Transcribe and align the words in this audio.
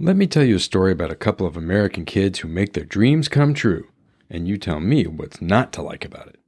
Let 0.00 0.16
me 0.16 0.26
tell 0.26 0.42
you 0.42 0.56
a 0.56 0.60
story 0.60 0.90
about 0.90 1.12
a 1.12 1.16
couple 1.16 1.46
of 1.46 1.56
American 1.56 2.04
kids 2.04 2.40
who 2.40 2.48
make 2.48 2.72
their 2.72 2.84
dreams 2.84 3.28
come 3.28 3.54
true, 3.54 3.86
and 4.28 4.48
you 4.48 4.58
tell 4.58 4.80
me 4.80 5.06
what's 5.06 5.40
not 5.40 5.72
to 5.74 5.82
like 5.82 6.04
about 6.04 6.26
it. 6.26 6.40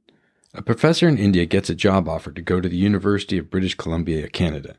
A 0.53 0.61
professor 0.61 1.07
in 1.07 1.17
India 1.17 1.45
gets 1.45 1.69
a 1.69 1.75
job 1.75 2.09
offer 2.09 2.29
to 2.29 2.41
go 2.41 2.59
to 2.59 2.67
the 2.67 2.75
University 2.75 3.37
of 3.37 3.49
British 3.49 3.75
Columbia, 3.75 4.27
Canada. 4.27 4.75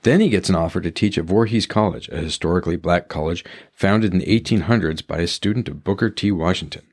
Then 0.00 0.20
he 0.20 0.30
gets 0.30 0.48
an 0.48 0.54
offer 0.54 0.80
to 0.80 0.90
teach 0.90 1.18
at 1.18 1.26
Voorhees 1.26 1.66
College, 1.66 2.08
a 2.08 2.16
historically 2.16 2.76
black 2.76 3.08
college 3.08 3.44
founded 3.70 4.14
in 4.14 4.20
the 4.20 4.40
1800s 4.40 5.06
by 5.06 5.18
a 5.18 5.26
student 5.26 5.68
of 5.68 5.84
Booker 5.84 6.08
T. 6.08 6.32
Washington. 6.32 6.86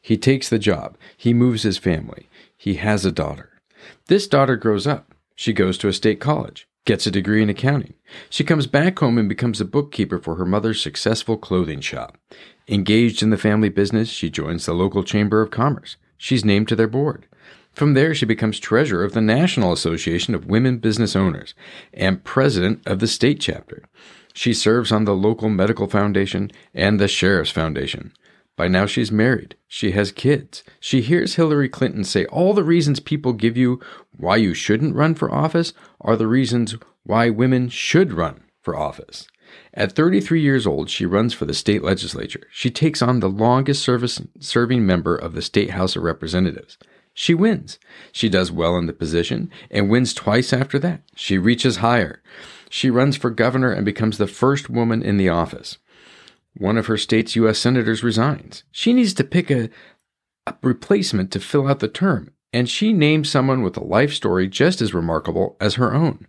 He 0.00 0.16
takes 0.16 0.48
the 0.48 0.60
job. 0.60 0.96
He 1.16 1.34
moves 1.34 1.64
his 1.64 1.78
family. 1.78 2.28
He 2.56 2.74
has 2.74 3.04
a 3.04 3.10
daughter. 3.10 3.60
This 4.06 4.28
daughter 4.28 4.54
grows 4.54 4.86
up. 4.86 5.12
She 5.34 5.52
goes 5.52 5.76
to 5.78 5.88
a 5.88 5.92
state 5.92 6.20
college 6.20 6.67
gets 6.88 7.06
a 7.06 7.10
degree 7.10 7.42
in 7.42 7.50
accounting. 7.50 7.92
She 8.30 8.44
comes 8.44 8.66
back 8.66 8.98
home 8.98 9.18
and 9.18 9.28
becomes 9.28 9.60
a 9.60 9.66
bookkeeper 9.66 10.18
for 10.18 10.36
her 10.36 10.46
mother's 10.46 10.80
successful 10.80 11.36
clothing 11.36 11.82
shop. 11.82 12.16
Engaged 12.66 13.22
in 13.22 13.28
the 13.28 13.36
family 13.36 13.68
business, 13.68 14.08
she 14.08 14.30
joins 14.30 14.64
the 14.64 14.72
local 14.72 15.04
chamber 15.04 15.42
of 15.42 15.50
commerce. 15.50 15.98
She's 16.16 16.46
named 16.46 16.66
to 16.68 16.76
their 16.76 16.88
board. 16.88 17.26
From 17.72 17.92
there, 17.92 18.14
she 18.14 18.24
becomes 18.24 18.58
treasurer 18.58 19.04
of 19.04 19.12
the 19.12 19.20
National 19.20 19.70
Association 19.70 20.34
of 20.34 20.46
Women 20.46 20.78
Business 20.78 21.14
Owners 21.14 21.52
and 21.92 22.24
president 22.24 22.80
of 22.86 23.00
the 23.00 23.06
state 23.06 23.38
chapter. 23.38 23.82
She 24.32 24.54
serves 24.54 24.90
on 24.90 25.04
the 25.04 25.14
local 25.14 25.50
medical 25.50 25.88
foundation 25.88 26.50
and 26.72 26.98
the 26.98 27.06
sheriff's 27.06 27.50
foundation. 27.50 28.14
By 28.58 28.66
now, 28.66 28.86
she's 28.86 29.12
married. 29.12 29.54
She 29.68 29.92
has 29.92 30.10
kids. 30.10 30.64
She 30.80 31.00
hears 31.00 31.36
Hillary 31.36 31.68
Clinton 31.68 32.02
say 32.02 32.24
all 32.24 32.52
the 32.52 32.64
reasons 32.64 32.98
people 32.98 33.32
give 33.32 33.56
you 33.56 33.80
why 34.16 34.34
you 34.34 34.52
shouldn't 34.52 34.96
run 34.96 35.14
for 35.14 35.32
office 35.32 35.72
are 36.00 36.16
the 36.16 36.26
reasons 36.26 36.74
why 37.04 37.30
women 37.30 37.68
should 37.68 38.12
run 38.12 38.42
for 38.60 38.76
office. 38.76 39.28
At 39.72 39.92
33 39.92 40.40
years 40.40 40.66
old, 40.66 40.90
she 40.90 41.06
runs 41.06 41.32
for 41.32 41.44
the 41.44 41.54
state 41.54 41.84
legislature. 41.84 42.48
She 42.50 42.68
takes 42.68 43.00
on 43.00 43.20
the 43.20 43.30
longest 43.30 43.80
service 43.80 44.20
serving 44.40 44.84
member 44.84 45.14
of 45.14 45.34
the 45.34 45.42
state 45.42 45.70
House 45.70 45.94
of 45.94 46.02
Representatives. 46.02 46.78
She 47.14 47.34
wins. 47.34 47.78
She 48.10 48.28
does 48.28 48.50
well 48.50 48.76
in 48.76 48.86
the 48.86 48.92
position 48.92 49.52
and 49.70 49.88
wins 49.88 50.12
twice 50.12 50.52
after 50.52 50.80
that. 50.80 51.02
She 51.14 51.38
reaches 51.38 51.76
higher. 51.76 52.20
She 52.70 52.90
runs 52.90 53.16
for 53.16 53.30
governor 53.30 53.70
and 53.70 53.84
becomes 53.84 54.18
the 54.18 54.26
first 54.26 54.68
woman 54.68 55.00
in 55.00 55.16
the 55.16 55.28
office 55.28 55.78
one 56.58 56.76
of 56.76 56.86
her 56.86 56.96
state's 56.96 57.36
U.S. 57.36 57.58
senators 57.58 58.02
resigns. 58.02 58.64
She 58.70 58.92
needs 58.92 59.14
to 59.14 59.24
pick 59.24 59.50
a, 59.50 59.70
a 60.46 60.54
replacement 60.62 61.30
to 61.32 61.40
fill 61.40 61.68
out 61.68 61.80
the 61.80 61.88
term, 61.88 62.32
and 62.52 62.68
she 62.68 62.92
names 62.92 63.30
someone 63.30 63.62
with 63.62 63.76
a 63.76 63.84
life 63.84 64.12
story 64.12 64.48
just 64.48 64.80
as 64.80 64.94
remarkable 64.94 65.56
as 65.60 65.74
her 65.74 65.94
own. 65.94 66.26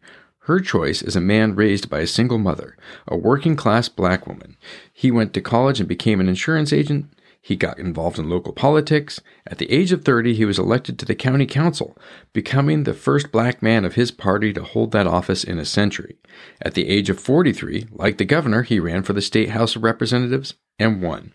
Her 0.49 0.59
choice 0.59 1.01
is 1.01 1.15
a 1.15 1.21
man 1.21 1.55
raised 1.55 1.89
by 1.89 1.99
a 1.99 2.07
single 2.07 2.39
mother, 2.39 2.75
a 3.07 3.15
working 3.15 3.55
class 3.55 3.87
black 3.87 4.25
woman. 4.25 4.57
He 4.91 5.11
went 5.11 5.33
to 5.33 5.41
college 5.41 5.79
and 5.79 5.87
became 5.87 6.19
an 6.19 6.27
insurance 6.27 6.73
agent. 6.73 7.13
He 7.41 7.55
got 7.55 7.79
involved 7.79 8.19
in 8.19 8.29
local 8.29 8.53
politics. 8.53 9.21
At 9.47 9.57
the 9.57 9.71
age 9.71 9.91
of 9.91 10.03
30, 10.03 10.35
he 10.35 10.45
was 10.45 10.59
elected 10.59 10.99
to 10.99 11.05
the 11.05 11.15
county 11.15 11.45
council, 11.45 11.97
becoming 12.33 12.83
the 12.83 12.93
first 12.93 13.31
black 13.31 13.63
man 13.63 13.85
of 13.85 13.95
his 13.95 14.11
party 14.11 14.51
to 14.53 14.63
hold 14.63 14.91
that 14.91 15.07
office 15.07 15.43
in 15.43 15.57
a 15.57 15.65
century. 15.65 16.17
At 16.61 16.73
the 16.73 16.87
age 16.87 17.09
of 17.09 17.19
43, 17.19 17.87
like 17.91 18.17
the 18.17 18.25
governor, 18.25 18.63
he 18.63 18.79
ran 18.79 19.03
for 19.03 19.13
the 19.13 19.21
state 19.21 19.49
House 19.51 19.75
of 19.75 19.83
Representatives 19.83 20.55
and 20.77 21.01
won. 21.01 21.33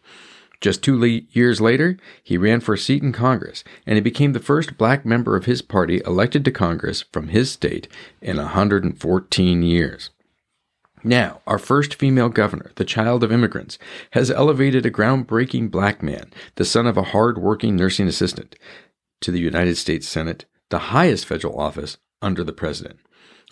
Just 0.60 0.82
two 0.82 0.98
le- 0.98 1.20
years 1.30 1.60
later, 1.60 1.98
he 2.22 2.38
ran 2.38 2.60
for 2.60 2.74
a 2.74 2.78
seat 2.78 3.02
in 3.02 3.12
Congress, 3.12 3.64
and 3.86 3.96
he 3.96 4.00
became 4.00 4.32
the 4.32 4.40
first 4.40 4.78
black 4.78 5.04
member 5.04 5.36
of 5.36 5.46
his 5.46 5.62
party 5.62 6.00
elected 6.06 6.44
to 6.44 6.50
Congress 6.50 7.04
from 7.12 7.28
his 7.28 7.50
state 7.50 7.88
in 8.22 8.36
114 8.36 9.62
years. 9.62 10.10
Now, 11.06 11.42
our 11.46 11.58
first 11.58 11.94
female 11.94 12.30
governor, 12.30 12.72
the 12.76 12.84
child 12.84 13.22
of 13.22 13.30
immigrants, 13.30 13.78
has 14.12 14.30
elevated 14.30 14.86
a 14.86 14.90
groundbreaking 14.90 15.70
black 15.70 16.02
man, 16.02 16.32
the 16.54 16.64
son 16.64 16.86
of 16.86 16.96
a 16.96 17.02
hard 17.02 17.36
working 17.36 17.76
nursing 17.76 18.08
assistant, 18.08 18.56
to 19.20 19.30
the 19.30 19.40
United 19.40 19.76
States 19.76 20.08
Senate, 20.08 20.46
the 20.70 20.78
highest 20.78 21.26
federal 21.26 21.60
office 21.60 21.98
under 22.22 22.42
the 22.42 22.54
president. 22.54 22.98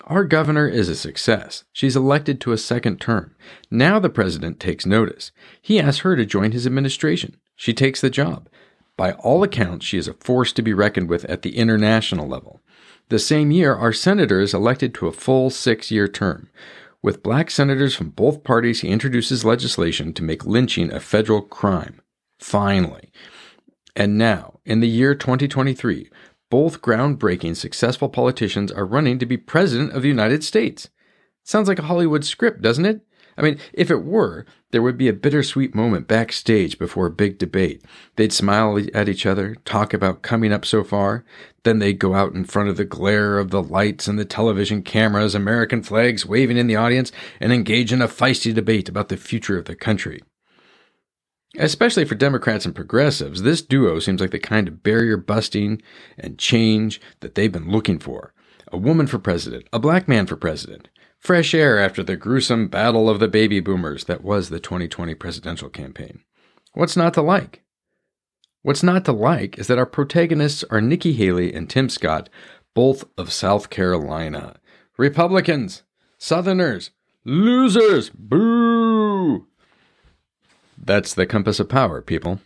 Our 0.04 0.24
governor 0.24 0.66
is 0.66 0.88
a 0.88 0.96
success. 0.96 1.64
She's 1.74 1.94
elected 1.94 2.40
to 2.40 2.52
a 2.52 2.58
second 2.58 3.00
term. 3.02 3.36
Now 3.70 3.98
the 3.98 4.08
president 4.08 4.58
takes 4.58 4.86
notice. 4.86 5.30
He 5.60 5.78
asks 5.78 6.00
her 6.00 6.16
to 6.16 6.24
join 6.24 6.52
his 6.52 6.66
administration. 6.66 7.36
She 7.54 7.74
takes 7.74 8.00
the 8.00 8.08
job. 8.08 8.48
By 8.96 9.12
all 9.12 9.42
accounts, 9.42 9.84
she 9.84 9.98
is 9.98 10.08
a 10.08 10.14
force 10.14 10.52
to 10.54 10.62
be 10.62 10.72
reckoned 10.72 11.10
with 11.10 11.26
at 11.26 11.42
the 11.42 11.56
international 11.56 12.26
level. 12.26 12.62
The 13.10 13.18
same 13.18 13.50
year, 13.50 13.74
our 13.74 13.92
senator 13.92 14.40
is 14.40 14.54
elected 14.54 14.94
to 14.94 15.06
a 15.06 15.12
full 15.12 15.50
six 15.50 15.90
year 15.90 16.08
term. 16.08 16.48
With 17.02 17.22
black 17.24 17.50
senators 17.50 17.96
from 17.96 18.10
both 18.10 18.44
parties, 18.44 18.80
he 18.80 18.88
introduces 18.88 19.44
legislation 19.44 20.12
to 20.12 20.22
make 20.22 20.46
lynching 20.46 20.92
a 20.92 21.00
federal 21.00 21.42
crime. 21.42 22.00
Finally. 22.38 23.10
And 23.96 24.16
now, 24.16 24.60
in 24.64 24.80
the 24.80 24.88
year 24.88 25.14
2023, 25.14 26.08
both 26.48 26.80
groundbreaking, 26.80 27.56
successful 27.56 28.08
politicians 28.08 28.70
are 28.70 28.86
running 28.86 29.18
to 29.18 29.26
be 29.26 29.36
president 29.36 29.92
of 29.92 30.02
the 30.02 30.08
United 30.08 30.44
States. 30.44 30.90
Sounds 31.42 31.66
like 31.66 31.80
a 31.80 31.84
Hollywood 31.84 32.24
script, 32.24 32.62
doesn't 32.62 32.86
it? 32.86 33.00
I 33.36 33.42
mean, 33.42 33.58
if 33.72 33.90
it 33.90 34.04
were, 34.04 34.44
there 34.70 34.82
would 34.82 34.98
be 34.98 35.08
a 35.08 35.12
bittersweet 35.12 35.74
moment 35.74 36.08
backstage 36.08 36.78
before 36.78 37.06
a 37.06 37.10
big 37.10 37.38
debate. 37.38 37.82
They'd 38.16 38.32
smile 38.32 38.78
at 38.94 39.08
each 39.08 39.26
other, 39.26 39.56
talk 39.64 39.94
about 39.94 40.22
coming 40.22 40.52
up 40.52 40.64
so 40.64 40.84
far. 40.84 41.24
Then 41.64 41.78
they'd 41.78 41.98
go 41.98 42.14
out 42.14 42.34
in 42.34 42.44
front 42.44 42.68
of 42.68 42.76
the 42.76 42.84
glare 42.84 43.38
of 43.38 43.50
the 43.50 43.62
lights 43.62 44.08
and 44.08 44.18
the 44.18 44.24
television 44.24 44.82
cameras, 44.82 45.34
American 45.34 45.82
flags 45.82 46.26
waving 46.26 46.56
in 46.56 46.66
the 46.66 46.76
audience, 46.76 47.12
and 47.40 47.52
engage 47.52 47.92
in 47.92 48.02
a 48.02 48.08
feisty 48.08 48.52
debate 48.52 48.88
about 48.88 49.08
the 49.08 49.16
future 49.16 49.58
of 49.58 49.66
the 49.66 49.76
country. 49.76 50.20
Especially 51.58 52.06
for 52.06 52.14
Democrats 52.14 52.64
and 52.64 52.74
progressives, 52.74 53.42
this 53.42 53.60
duo 53.60 53.98
seems 53.98 54.20
like 54.20 54.30
the 54.30 54.38
kind 54.38 54.68
of 54.68 54.82
barrier 54.82 55.18
busting 55.18 55.82
and 56.18 56.38
change 56.38 56.98
that 57.20 57.34
they've 57.34 57.52
been 57.52 57.70
looking 57.70 57.98
for. 57.98 58.32
A 58.68 58.78
woman 58.78 59.06
for 59.06 59.18
president, 59.18 59.68
a 59.70 59.78
black 59.78 60.08
man 60.08 60.26
for 60.26 60.36
president. 60.36 60.88
Fresh 61.22 61.54
air 61.54 61.78
after 61.78 62.02
the 62.02 62.16
gruesome 62.16 62.66
battle 62.66 63.08
of 63.08 63.20
the 63.20 63.28
baby 63.28 63.60
boomers 63.60 64.06
that 64.06 64.24
was 64.24 64.48
the 64.48 64.58
2020 64.58 65.14
presidential 65.14 65.68
campaign. 65.68 66.24
What's 66.72 66.96
not 66.96 67.14
to 67.14 67.22
like? 67.22 67.62
What's 68.62 68.82
not 68.82 69.04
to 69.04 69.12
like 69.12 69.56
is 69.56 69.68
that 69.68 69.78
our 69.78 69.86
protagonists 69.86 70.64
are 70.68 70.80
Nikki 70.80 71.12
Haley 71.12 71.54
and 71.54 71.70
Tim 71.70 71.88
Scott, 71.88 72.28
both 72.74 73.04
of 73.16 73.32
South 73.32 73.70
Carolina. 73.70 74.56
Republicans, 74.98 75.84
Southerners, 76.18 76.90
losers, 77.24 78.10
boo! 78.10 79.46
That's 80.76 81.14
the 81.14 81.26
compass 81.26 81.60
of 81.60 81.68
power, 81.68 82.02
people. 82.02 82.40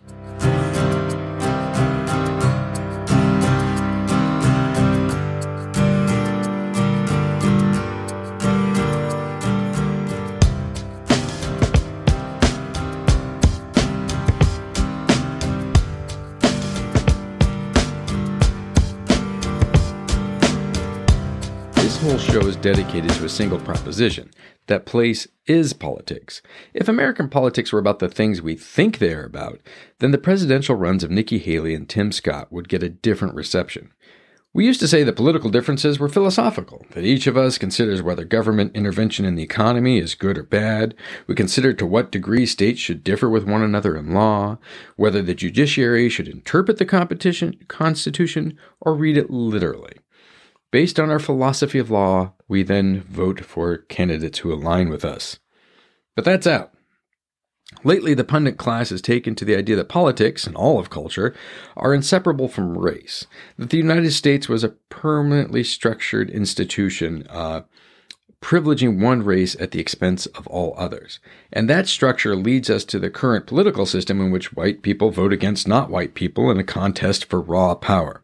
Is 22.57 22.63
dedicated 22.63 23.11
to 23.11 23.25
a 23.25 23.29
single 23.29 23.59
proposition 23.59 24.31
that 24.67 24.87
place 24.87 25.29
is 25.47 25.73
politics. 25.73 26.43
If 26.75 26.89
American 26.89 27.29
politics 27.29 27.73
were 27.73 27.79
about 27.79 28.01
the 28.01 28.09
things 28.09 28.43
we 28.43 28.57
think 28.57 28.99
they 28.99 29.15
are 29.15 29.25
about, 29.25 29.61
then 30.01 30.11
the 30.11 30.19
presidential 30.19 30.75
runs 30.75 31.05
of 31.05 31.11
Nikki 31.11 31.39
Haley 31.39 31.75
and 31.75 31.89
Tim 31.89 32.11
Scott 32.11 32.53
would 32.53 32.69
get 32.69 32.83
a 32.83 32.89
different 32.89 33.35
reception. 33.35 33.93
We 34.53 34.65
used 34.65 34.81
to 34.81 34.89
say 34.89 35.05
that 35.05 35.17
political 35.17 35.51
differences 35.51 36.01
were 36.01 36.09
philosophical, 36.09 36.87
that 36.93 37.05
each 37.05 37.27
of 37.27 37.37
us 37.37 37.59
considers 37.59 38.03
whether 38.03 38.25
government 38.25 38.75
intervention 38.75 39.27
in 39.27 39.35
the 39.35 39.43
economy 39.43 39.99
is 39.99 40.15
good 40.15 40.39
or 40.39 40.43
bad. 40.43 40.95
We 41.27 41.35
consider 41.35 41.75
to 41.75 41.87
what 41.87 42.11
degree 42.11 42.47
states 42.47 42.81
should 42.81 43.05
differ 43.05 43.29
with 43.29 43.45
one 43.45 43.63
another 43.63 43.97
in 43.97 44.15
law, 44.15 44.59
whether 44.97 45.21
the 45.21 45.35
judiciary 45.35 46.09
should 46.09 46.27
interpret 46.27 46.79
the 46.79 46.87
Constitution 47.69 48.59
or 48.81 48.95
read 48.95 49.19
it 49.19 49.31
literally. 49.31 49.93
Based 50.71 50.99
on 50.99 51.11
our 51.11 51.19
philosophy 51.19 51.79
of 51.79 51.91
law, 51.91 52.35
we 52.49 52.63
then 52.63 53.03
vote 53.03 53.45
for 53.45 53.79
candidates 53.79 54.41
who 54.41 54.53
align 54.53 54.89
with 54.89 55.05
us. 55.05 55.39
But 56.15 56.25
that's 56.25 56.47
out. 56.47 56.73
Lately, 57.83 58.15
the 58.15 58.25
pundit 58.25 58.59
class 58.59 58.91
has 58.91 59.03
taken 59.03 59.35
to 59.35 59.45
the 59.45 59.57
idea 59.57 59.77
that 59.77 59.89
politics 59.89 60.47
and 60.47 60.57
all 60.57 60.79
of 60.79 60.91
culture 60.91 61.35
are 61.77 61.95
inseparable 61.95 62.49
from 62.49 62.79
race, 62.79 63.27
that 63.59 63.71
the 63.71 63.77
United 63.77 64.13
States 64.13 64.49
was 64.49 64.63
a 64.63 64.71
permanently 64.89 65.65
structured 65.65 66.31
institution, 66.31 67.27
uh, 67.29 67.63
privileging 68.41 69.01
one 69.01 69.23
race 69.23 69.57
at 69.59 69.73
the 69.73 69.81
expense 69.81 70.27
of 70.27 70.47
all 70.47 70.75
others. 70.77 71.19
And 71.53 71.69
that 71.69 71.89
structure 71.89 72.37
leads 72.37 72.71
us 72.71 72.85
to 72.85 72.99
the 73.01 73.11
current 73.11 73.47
political 73.47 73.87
system 73.87 74.21
in 74.21 74.31
which 74.31 74.53
white 74.53 74.83
people 74.83 75.11
vote 75.11 75.33
against 75.33 75.67
not 75.67 75.91
white 75.91 76.15
people 76.15 76.51
in 76.51 76.59
a 76.59 76.65
contest 76.65 77.25
for 77.25 77.41
raw 77.41 77.75
power. 77.75 78.23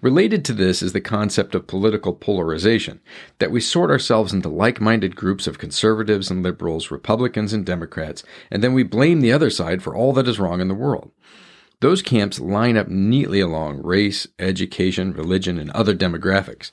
Related 0.00 0.44
to 0.44 0.52
this 0.52 0.82
is 0.82 0.92
the 0.92 1.00
concept 1.00 1.54
of 1.54 1.66
political 1.66 2.12
polarization, 2.12 3.00
that 3.38 3.50
we 3.50 3.60
sort 3.60 3.90
ourselves 3.90 4.32
into 4.32 4.48
like 4.48 4.80
minded 4.80 5.16
groups 5.16 5.46
of 5.46 5.58
conservatives 5.58 6.30
and 6.30 6.42
liberals, 6.42 6.90
Republicans 6.90 7.52
and 7.52 7.64
Democrats, 7.64 8.22
and 8.50 8.62
then 8.62 8.74
we 8.74 8.82
blame 8.82 9.20
the 9.20 9.32
other 9.32 9.50
side 9.50 9.82
for 9.82 9.94
all 9.94 10.12
that 10.12 10.28
is 10.28 10.38
wrong 10.38 10.60
in 10.60 10.68
the 10.68 10.74
world. 10.74 11.10
Those 11.80 12.02
camps 12.02 12.40
line 12.40 12.76
up 12.76 12.88
neatly 12.88 13.40
along 13.40 13.82
race, 13.82 14.26
education, 14.38 15.12
religion, 15.12 15.58
and 15.58 15.70
other 15.72 15.94
demographics, 15.94 16.70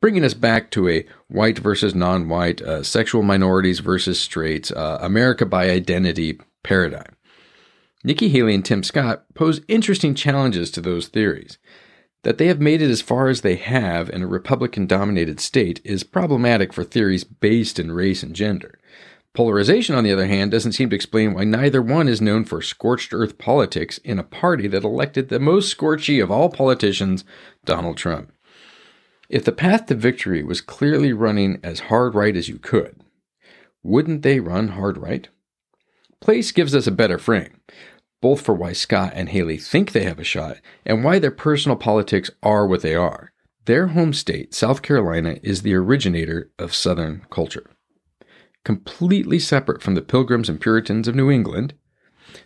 bringing 0.00 0.24
us 0.24 0.34
back 0.34 0.70
to 0.70 0.88
a 0.88 1.06
white 1.28 1.58
versus 1.58 1.94
non 1.94 2.28
white, 2.28 2.62
uh, 2.62 2.82
sexual 2.82 3.22
minorities 3.22 3.80
versus 3.80 4.18
straights, 4.18 4.70
uh, 4.70 4.98
America 5.00 5.44
by 5.44 5.70
identity 5.70 6.38
paradigm. 6.62 7.16
Nikki 8.04 8.28
Haley 8.28 8.54
and 8.54 8.64
Tim 8.64 8.82
Scott 8.82 9.24
pose 9.34 9.60
interesting 9.66 10.14
challenges 10.14 10.70
to 10.70 10.80
those 10.80 11.08
theories. 11.08 11.58
That 12.22 12.38
they 12.38 12.48
have 12.48 12.60
made 12.60 12.82
it 12.82 12.90
as 12.90 13.00
far 13.00 13.28
as 13.28 13.40
they 13.40 13.56
have 13.56 14.10
in 14.10 14.22
a 14.22 14.26
Republican 14.26 14.86
dominated 14.86 15.40
state 15.40 15.80
is 15.84 16.02
problematic 16.02 16.72
for 16.72 16.84
theories 16.84 17.24
based 17.24 17.78
in 17.78 17.92
race 17.92 18.22
and 18.22 18.34
gender. 18.34 18.78
Polarization, 19.34 19.94
on 19.94 20.02
the 20.02 20.12
other 20.12 20.26
hand, 20.26 20.50
doesn't 20.50 20.72
seem 20.72 20.90
to 20.90 20.96
explain 20.96 21.32
why 21.32 21.44
neither 21.44 21.80
one 21.80 22.08
is 22.08 22.20
known 22.20 22.44
for 22.44 22.60
scorched 22.60 23.12
earth 23.12 23.38
politics 23.38 23.98
in 23.98 24.18
a 24.18 24.24
party 24.24 24.66
that 24.66 24.82
elected 24.82 25.28
the 25.28 25.38
most 25.38 25.76
scorchy 25.76 26.20
of 26.20 26.30
all 26.30 26.48
politicians, 26.48 27.24
Donald 27.64 27.96
Trump. 27.96 28.32
If 29.28 29.44
the 29.44 29.52
path 29.52 29.86
to 29.86 29.94
victory 29.94 30.42
was 30.42 30.60
clearly 30.60 31.12
running 31.12 31.60
as 31.62 31.80
hard 31.80 32.14
right 32.14 32.34
as 32.34 32.48
you 32.48 32.58
could, 32.58 33.04
wouldn't 33.82 34.22
they 34.22 34.40
run 34.40 34.68
hard 34.68 34.98
right? 34.98 35.28
Place 36.20 36.50
gives 36.50 36.74
us 36.74 36.86
a 36.86 36.90
better 36.90 37.18
frame, 37.18 37.60
both 38.20 38.40
for 38.40 38.54
why 38.54 38.72
Scott 38.72 39.12
and 39.14 39.28
Haley 39.28 39.58
think 39.58 39.92
they 39.92 40.04
have 40.04 40.18
a 40.18 40.24
shot 40.24 40.58
and 40.84 41.04
why 41.04 41.18
their 41.18 41.30
personal 41.30 41.76
politics 41.76 42.30
are 42.42 42.66
what 42.66 42.82
they 42.82 42.94
are. 42.94 43.32
Their 43.66 43.88
home 43.88 44.12
state, 44.12 44.54
South 44.54 44.82
Carolina, 44.82 45.36
is 45.42 45.62
the 45.62 45.74
originator 45.74 46.50
of 46.58 46.74
Southern 46.74 47.26
culture. 47.30 47.70
Completely 48.64 49.38
separate 49.38 49.82
from 49.82 49.94
the 49.94 50.02
Pilgrims 50.02 50.48
and 50.48 50.60
Puritans 50.60 51.06
of 51.06 51.14
New 51.14 51.30
England, 51.30 51.74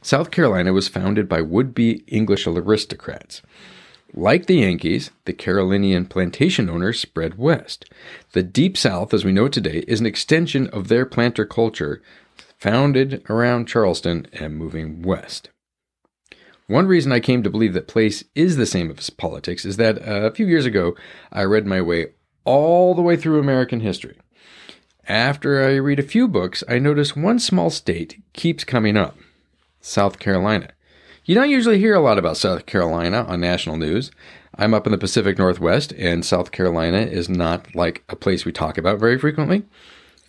South 0.00 0.30
Carolina 0.30 0.72
was 0.72 0.88
founded 0.88 1.28
by 1.28 1.40
would 1.40 1.74
be 1.74 2.04
English 2.06 2.46
aristocrats. 2.46 3.42
Like 4.14 4.46
the 4.46 4.56
Yankees, 4.56 5.10
the 5.24 5.32
Carolinian 5.32 6.06
plantation 6.06 6.69
owners 6.69 7.00
spread 7.00 7.38
west. 7.38 7.88
The 8.32 8.42
Deep 8.42 8.76
South, 8.76 9.14
as 9.14 9.24
we 9.24 9.32
know 9.32 9.48
today, 9.48 9.84
is 9.88 10.00
an 10.00 10.06
extension 10.06 10.66
of 10.69 10.88
their 10.88 11.06
planter 11.06 11.46
culture 11.46 12.02
founded 12.58 13.22
around 13.30 13.69
Charleston 13.69 14.26
and 14.32 14.56
moving 14.56 15.02
west. 15.02 15.48
One 16.66 16.86
reason 16.86 17.12
I 17.12 17.20
came 17.20 17.42
to 17.42 17.50
believe 17.50 17.74
that 17.74 17.88
place 17.88 18.24
is 18.34 18.56
the 18.56 18.66
same 18.66 18.90
as 18.90 19.10
politics 19.10 19.64
is 19.64 19.76
that 19.76 19.98
uh, 20.06 20.22
a 20.22 20.30
few 20.30 20.46
years 20.46 20.66
ago 20.66 20.94
I 21.32 21.42
read 21.44 21.66
my 21.66 21.80
way 21.80 22.08
all 22.44 22.94
the 22.94 23.02
way 23.02 23.16
through 23.16 23.38
American 23.38 23.80
history. 23.80 24.18
After 25.08 25.64
I 25.64 25.74
read 25.74 25.98
a 25.98 26.04
few 26.04 26.28
books, 26.28 26.62
I 26.68 26.78
notice 26.78 27.16
one 27.16 27.38
small 27.38 27.70
state 27.70 28.22
keeps 28.32 28.64
coming 28.64 28.96
up 28.96 29.16
South 29.80 30.18
Carolina. 30.18 30.68
You 31.24 31.34
don't 31.34 31.50
usually 31.50 31.78
hear 31.78 31.94
a 31.94 32.00
lot 32.00 32.18
about 32.18 32.36
South 32.36 32.66
Carolina 32.66 33.24
on 33.24 33.40
national 33.40 33.76
news. 33.76 34.10
I'm 34.56 34.74
up 34.74 34.86
in 34.86 34.92
the 34.92 34.98
Pacific 34.98 35.38
Northwest, 35.38 35.92
and 35.92 36.24
South 36.24 36.52
Carolina 36.52 36.98
is 36.98 37.28
not 37.28 37.74
like 37.74 38.04
a 38.08 38.16
place 38.16 38.44
we 38.44 38.52
talk 38.52 38.76
about 38.76 38.98
very 38.98 39.18
frequently. 39.18 39.64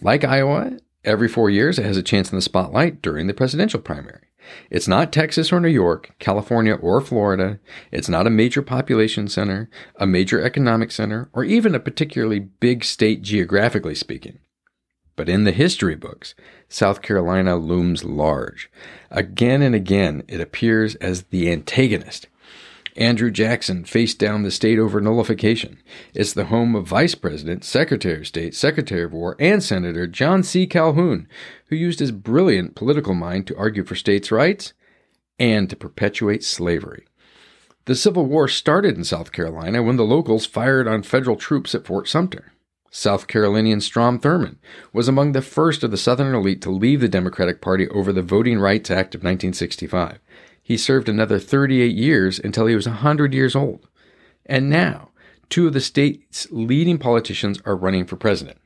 Like 0.02 0.24
Iowa, 0.24 0.78
Every 1.06 1.28
four 1.28 1.50
years, 1.50 1.78
it 1.78 1.86
has 1.86 1.98
a 1.98 2.04
chance 2.04 2.32
in 2.32 2.38
the 2.38 2.42
spotlight 2.42 3.02
during 3.02 3.28
the 3.28 3.34
presidential 3.34 3.82
primary. 3.82 4.22
It's 4.70 4.88
not 4.88 5.12
Texas 5.12 5.52
or 5.52 5.60
New 5.60 5.68
York, 5.70 6.14
California 6.20 6.74
or 6.74 7.02
Florida. 7.02 7.60
It's 7.92 8.10
not 8.10 8.28
a 8.28 8.32
major 8.32 8.62
population 8.62 9.28
center, 9.28 9.70
a 9.98 10.08
major 10.08 10.42
economic 10.42 10.92
center, 10.92 11.30
or 11.34 11.44
even 11.44 11.76
a 11.76 11.80
particularly 11.80 12.40
big 12.40 12.84
state 12.84 13.22
geographically 13.22 13.96
speaking. 13.96 14.40
But 15.16 15.30
in 15.30 15.44
the 15.44 15.52
history 15.52 15.96
books, 15.96 16.34
South 16.70 17.02
Carolina 17.02 17.56
looms 17.56 18.04
large. 18.04 18.72
Again 19.12 19.62
and 19.62 19.76
again, 19.76 20.24
it 20.28 20.42
appears 20.42 20.96
as 20.96 21.24
the 21.24 21.52
antagonist, 21.52 22.28
Andrew 22.96 23.32
Jackson 23.32 23.86
faced 23.86 24.20
down 24.20 24.44
the 24.44 24.52
state 24.52 24.78
over 24.78 25.02
nullification. 25.02 25.82
It's 26.14 26.34
the 26.34 26.46
home 26.46 26.76
of 26.76 26.88
Vice 26.88 27.16
President, 27.16 27.64
Secretary 27.64 28.20
of 28.20 28.28
State, 28.28 28.56
Secretary 28.56 29.04
of 29.04 29.14
War, 29.14 29.36
and 29.40 29.64
Senator 29.64 30.06
John 30.06 30.44
C. 30.44 30.68
Calhoun, 30.68 31.28
who 31.68 31.76
used 31.76 32.00
his 32.00 32.12
brilliant 32.12 32.76
political 32.76 33.16
mind 33.16 33.48
to 33.48 33.58
argue 33.58 33.84
for 33.84 33.96
states' 33.96 34.32
rights 34.32 34.74
and 35.40 35.70
to 35.70 35.76
perpetuate 35.76 36.44
slavery. 36.44 37.06
The 37.86 37.96
Civil 37.96 38.26
War 38.26 38.48
started 38.48 38.96
in 38.96 39.04
South 39.04 39.32
Carolina 39.32 39.84
when 39.84 39.98
the 39.98 40.06
locals 40.06 40.46
fired 40.46 40.88
on 40.88 41.04
federal 41.04 41.36
troops 41.36 41.76
at 41.76 41.86
Fort 41.86 42.08
Sumter. 42.08 42.54
South 42.96 43.28
Carolinian 43.28 43.82
Strom 43.82 44.20
Thurmond 44.20 44.58
was 44.94 45.08
among 45.08 45.32
the 45.32 45.42
first 45.42 45.84
of 45.84 45.90
the 45.90 45.98
Southern 45.98 46.36
elite 46.36 46.62
to 46.62 46.70
leave 46.70 47.02
the 47.02 47.10
Democratic 47.10 47.60
Party 47.60 47.90
over 47.90 48.14
the 48.14 48.22
Voting 48.22 48.60
Rights 48.60 48.92
Act 48.92 49.16
of 49.16 49.22
1965. 49.22 50.20
He 50.64 50.78
served 50.78 51.10
another 51.10 51.40
38 51.40 51.94
years 51.94 52.40
until 52.40 52.66
he 52.66 52.76
was 52.76 52.88
100 52.88 53.34
years 53.34 53.56
old. 53.56 53.88
And 54.46 54.70
now, 54.70 55.10
two 55.50 55.68
of 55.68 55.74
the 55.74 55.82
state's 55.82 56.48
leading 56.52 56.98
politicians 56.98 57.60
are 57.66 57.76
running 57.76 58.06
for 58.06 58.16
president. 58.16 58.58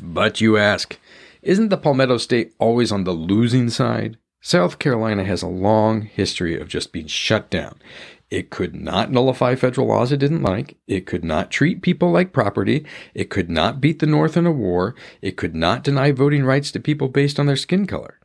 But 0.00 0.40
you 0.40 0.56
ask, 0.56 0.98
isn't 1.42 1.68
the 1.68 1.76
Palmetto 1.76 2.18
State 2.18 2.54
always 2.58 2.90
on 2.90 3.04
the 3.04 3.12
losing 3.12 3.70
side? 3.70 4.18
South 4.40 4.78
Carolina 4.78 5.24
has 5.24 5.42
a 5.42 5.48
long 5.48 6.02
history 6.02 6.58
of 6.58 6.68
just 6.68 6.92
being 6.92 7.06
shut 7.06 7.48
down. 7.50 7.80
It 8.28 8.50
could 8.50 8.74
not 8.74 9.12
nullify 9.12 9.54
federal 9.54 9.86
laws 9.86 10.10
it 10.10 10.16
didn't 10.18 10.42
like. 10.42 10.76
It 10.88 11.06
could 11.06 11.24
not 11.24 11.52
treat 11.52 11.82
people 11.82 12.10
like 12.10 12.32
property. 12.32 12.84
It 13.14 13.30
could 13.30 13.48
not 13.48 13.80
beat 13.80 14.00
the 14.00 14.06
North 14.06 14.36
in 14.36 14.46
a 14.46 14.52
war. 14.52 14.96
It 15.22 15.36
could 15.36 15.54
not 15.54 15.84
deny 15.84 16.10
voting 16.10 16.44
rights 16.44 16.72
to 16.72 16.80
people 16.80 17.08
based 17.08 17.38
on 17.38 17.46
their 17.46 17.56
skin 17.56 17.86
color. 17.86 18.18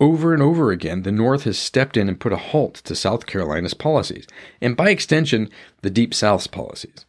Over 0.00 0.32
and 0.32 0.42
over 0.42 0.72
again, 0.72 1.02
the 1.02 1.12
North 1.12 1.44
has 1.44 1.58
stepped 1.58 1.94
in 1.94 2.08
and 2.08 2.18
put 2.18 2.32
a 2.32 2.38
halt 2.38 2.76
to 2.84 2.94
South 2.94 3.26
Carolina's 3.26 3.74
policies, 3.74 4.26
and 4.58 4.74
by 4.74 4.88
extension, 4.88 5.50
the 5.82 5.90
Deep 5.90 6.14
South's 6.14 6.46
policies. 6.46 7.04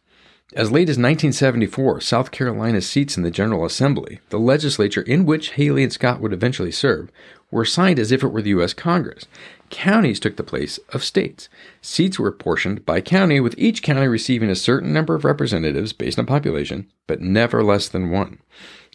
As 0.54 0.70
late 0.70 0.90
as 0.90 0.98
1974, 0.98 2.02
South 2.02 2.30
Carolina's 2.30 2.86
seats 2.86 3.16
in 3.16 3.22
the 3.22 3.30
General 3.30 3.64
Assembly, 3.64 4.20
the 4.28 4.38
legislature 4.38 5.00
in 5.00 5.24
which 5.24 5.52
Haley 5.52 5.82
and 5.82 5.90
Scott 5.92 6.20
would 6.20 6.34
eventually 6.34 6.70
serve, 6.70 7.10
were 7.50 7.62
assigned 7.62 7.98
as 7.98 8.12
if 8.12 8.22
it 8.22 8.28
were 8.28 8.42
the 8.42 8.50
U.S. 8.50 8.74
Congress. 8.74 9.24
Counties 9.70 10.20
took 10.20 10.36
the 10.36 10.42
place 10.42 10.78
of 10.90 11.02
states. 11.02 11.48
Seats 11.80 12.18
were 12.18 12.28
apportioned 12.28 12.84
by 12.84 13.00
county, 13.00 13.40
with 13.40 13.54
each 13.56 13.82
county 13.82 14.06
receiving 14.06 14.50
a 14.50 14.54
certain 14.54 14.92
number 14.92 15.14
of 15.14 15.24
representatives 15.24 15.94
based 15.94 16.18
on 16.18 16.26
population, 16.26 16.86
but 17.06 17.22
never 17.22 17.64
less 17.64 17.88
than 17.88 18.10
one 18.10 18.38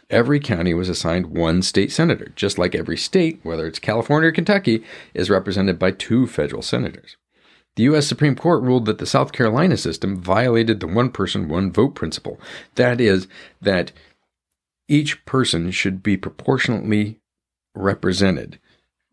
every 0.10 0.40
county 0.40 0.74
was 0.74 0.90
assigned 0.90 1.28
one 1.28 1.62
state 1.62 1.92
senator, 1.92 2.32
just 2.36 2.58
like 2.58 2.76
every 2.76 2.98
state, 2.98 3.40
whether 3.44 3.68
it's 3.68 3.80
California 3.80 4.30
or 4.30 4.32
Kentucky, 4.32 4.84
is 5.14 5.30
represented 5.30 5.78
by 5.78 5.92
two 5.92 6.28
federal 6.28 6.62
senators. 6.62 7.18
The 7.76 7.84
U.S. 7.84 8.08
Supreme 8.08 8.36
Court 8.36 8.64
ruled 8.64 8.86
that 8.86 8.98
the 8.98 9.06
South 9.06 9.32
Carolina 9.32 9.78
system 9.78 10.20
violated 10.20 10.80
the 10.80 10.88
one 10.88 11.12
person, 11.12 11.48
one 11.48 11.72
vote 11.72 11.94
principle. 11.94 12.40
That 12.76 13.00
is, 13.00 13.28
that 13.62 13.92
each 14.88 15.24
person 15.26 15.70
should 15.70 16.02
be 16.02 16.18
proportionately 16.18 17.20
represented. 17.76 18.60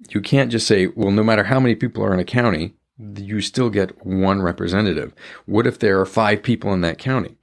You 0.08 0.22
can't 0.22 0.50
just 0.50 0.66
say, 0.66 0.86
well, 0.86 1.10
no 1.10 1.22
matter 1.22 1.44
how 1.44 1.60
many 1.60 1.74
people 1.74 2.02
are 2.02 2.14
in 2.14 2.20
a 2.20 2.24
county, 2.24 2.74
you 2.98 3.40
still 3.40 3.70
get 3.70 4.06
one 4.06 4.40
representative. 4.40 5.12
What 5.46 5.66
if 5.66 5.78
there 5.78 6.00
are 6.00 6.06
five 6.06 6.42
people 6.42 6.72
in 6.72 6.80
that 6.82 6.98
county? 6.98 7.36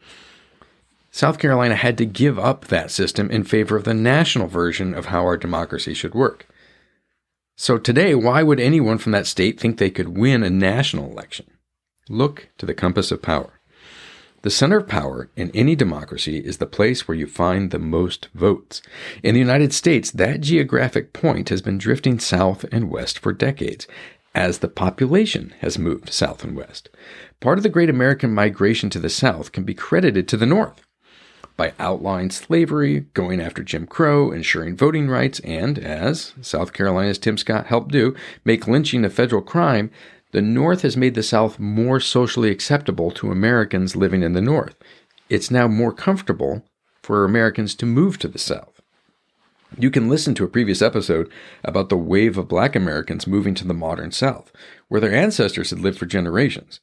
South 1.13 1.39
Carolina 1.39 1.75
had 1.75 1.97
to 1.97 2.05
give 2.05 2.39
up 2.39 2.67
that 2.67 2.89
system 2.89 3.29
in 3.29 3.43
favor 3.43 3.75
of 3.75 3.83
the 3.83 3.93
national 3.93 4.47
version 4.47 4.93
of 4.93 5.07
how 5.07 5.23
our 5.23 5.35
democracy 5.35 5.93
should 5.93 6.15
work. 6.15 6.47
So 7.57 7.77
today, 7.77 8.15
why 8.15 8.43
would 8.43 8.61
anyone 8.61 8.97
from 8.97 9.11
that 9.11 9.27
state 9.27 9.59
think 9.59 9.77
they 9.77 9.89
could 9.89 10.17
win 10.17 10.41
a 10.41 10.49
national 10.49 11.11
election? 11.11 11.47
Look 12.07 12.49
to 12.57 12.65
the 12.65 12.73
compass 12.73 13.11
of 13.11 13.21
power. 13.21 13.59
The 14.43 14.49
center 14.49 14.77
of 14.77 14.87
power 14.87 15.29
in 15.35 15.51
any 15.53 15.75
democracy 15.75 16.37
is 16.37 16.57
the 16.57 16.65
place 16.65 17.07
where 17.07 17.17
you 17.17 17.27
find 17.27 17.69
the 17.69 17.77
most 17.77 18.29
votes. 18.33 18.81
In 19.21 19.35
the 19.35 19.39
United 19.39 19.73
States, 19.73 20.11
that 20.11 20.41
geographic 20.41 21.11
point 21.11 21.49
has 21.49 21.61
been 21.61 21.77
drifting 21.77 22.19
south 22.19 22.65
and 22.71 22.89
west 22.89 23.19
for 23.19 23.33
decades 23.33 23.85
as 24.33 24.59
the 24.59 24.69
population 24.69 25.53
has 25.59 25.77
moved 25.77 26.11
south 26.11 26.43
and 26.43 26.55
west. 26.55 26.89
Part 27.41 27.59
of 27.59 27.63
the 27.63 27.69
great 27.69 27.89
American 27.89 28.33
migration 28.33 28.89
to 28.91 28.99
the 28.99 29.09
south 29.09 29.51
can 29.51 29.65
be 29.65 29.73
credited 29.73 30.27
to 30.29 30.37
the 30.37 30.45
north 30.45 30.81
by 31.61 31.73
outlawing 31.77 32.31
slavery, 32.31 33.01
going 33.13 33.39
after 33.39 33.61
Jim 33.61 33.85
Crow, 33.85 34.31
ensuring 34.31 34.75
voting 34.75 35.07
rights, 35.07 35.39
and, 35.41 35.77
as 35.77 36.33
South 36.41 36.73
Carolina's 36.73 37.19
Tim 37.19 37.37
Scott 37.37 37.67
helped 37.67 37.91
do, 37.91 38.15
make 38.43 38.67
lynching 38.67 39.05
a 39.05 39.11
federal 39.11 39.43
crime, 39.43 39.91
the 40.31 40.41
North 40.41 40.81
has 40.81 40.97
made 40.97 41.13
the 41.13 41.21
South 41.21 41.59
more 41.59 41.99
socially 41.99 42.49
acceptable 42.49 43.11
to 43.11 43.31
Americans 43.31 43.95
living 43.95 44.23
in 44.23 44.33
the 44.33 44.41
North. 44.41 44.73
It's 45.29 45.51
now 45.51 45.67
more 45.67 45.93
comfortable 45.93 46.65
for 47.03 47.25
Americans 47.25 47.75
to 47.75 47.85
move 47.85 48.17
to 48.17 48.27
the 48.27 48.39
South. 48.39 48.81
You 49.77 49.91
can 49.91 50.09
listen 50.09 50.33
to 50.33 50.43
a 50.43 50.49
previous 50.49 50.81
episode 50.81 51.31
about 51.63 51.89
the 51.89 51.95
wave 51.95 52.39
of 52.39 52.47
black 52.47 52.75
Americans 52.75 53.27
moving 53.27 53.53
to 53.53 53.67
the 53.67 53.75
modern 53.75 54.11
South, 54.11 54.51
where 54.87 54.99
their 54.99 55.13
ancestors 55.13 55.69
had 55.69 55.79
lived 55.79 55.99
for 55.99 56.07
generations. 56.07 56.79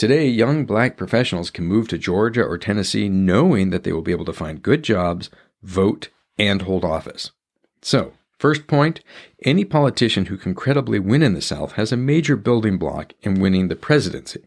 Today, 0.00 0.28
young 0.28 0.64
black 0.64 0.96
professionals 0.96 1.50
can 1.50 1.66
move 1.66 1.86
to 1.88 1.98
Georgia 1.98 2.42
or 2.42 2.56
Tennessee 2.56 3.10
knowing 3.10 3.68
that 3.68 3.84
they 3.84 3.92
will 3.92 4.00
be 4.00 4.12
able 4.12 4.24
to 4.24 4.32
find 4.32 4.62
good 4.62 4.82
jobs, 4.82 5.28
vote, 5.62 6.08
and 6.38 6.62
hold 6.62 6.86
office. 6.86 7.32
So, 7.82 8.14
first 8.38 8.66
point 8.66 9.02
any 9.44 9.62
politician 9.66 10.24
who 10.24 10.38
can 10.38 10.54
credibly 10.54 10.98
win 10.98 11.22
in 11.22 11.34
the 11.34 11.42
South 11.42 11.72
has 11.72 11.92
a 11.92 11.98
major 11.98 12.34
building 12.34 12.78
block 12.78 13.12
in 13.20 13.42
winning 13.42 13.68
the 13.68 13.76
presidency. 13.76 14.40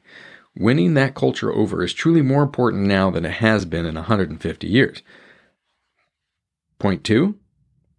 Winning 0.58 0.96
that 0.96 1.14
culture 1.14 1.54
over 1.54 1.84
is 1.84 1.94
truly 1.94 2.24
more 2.24 2.42
important 2.42 2.88
now 2.88 3.12
than 3.12 3.24
it 3.24 3.34
has 3.34 3.64
been 3.64 3.86
in 3.86 3.94
150 3.94 4.68
years. 4.68 5.04
Point 6.80 7.04
two 7.04 7.38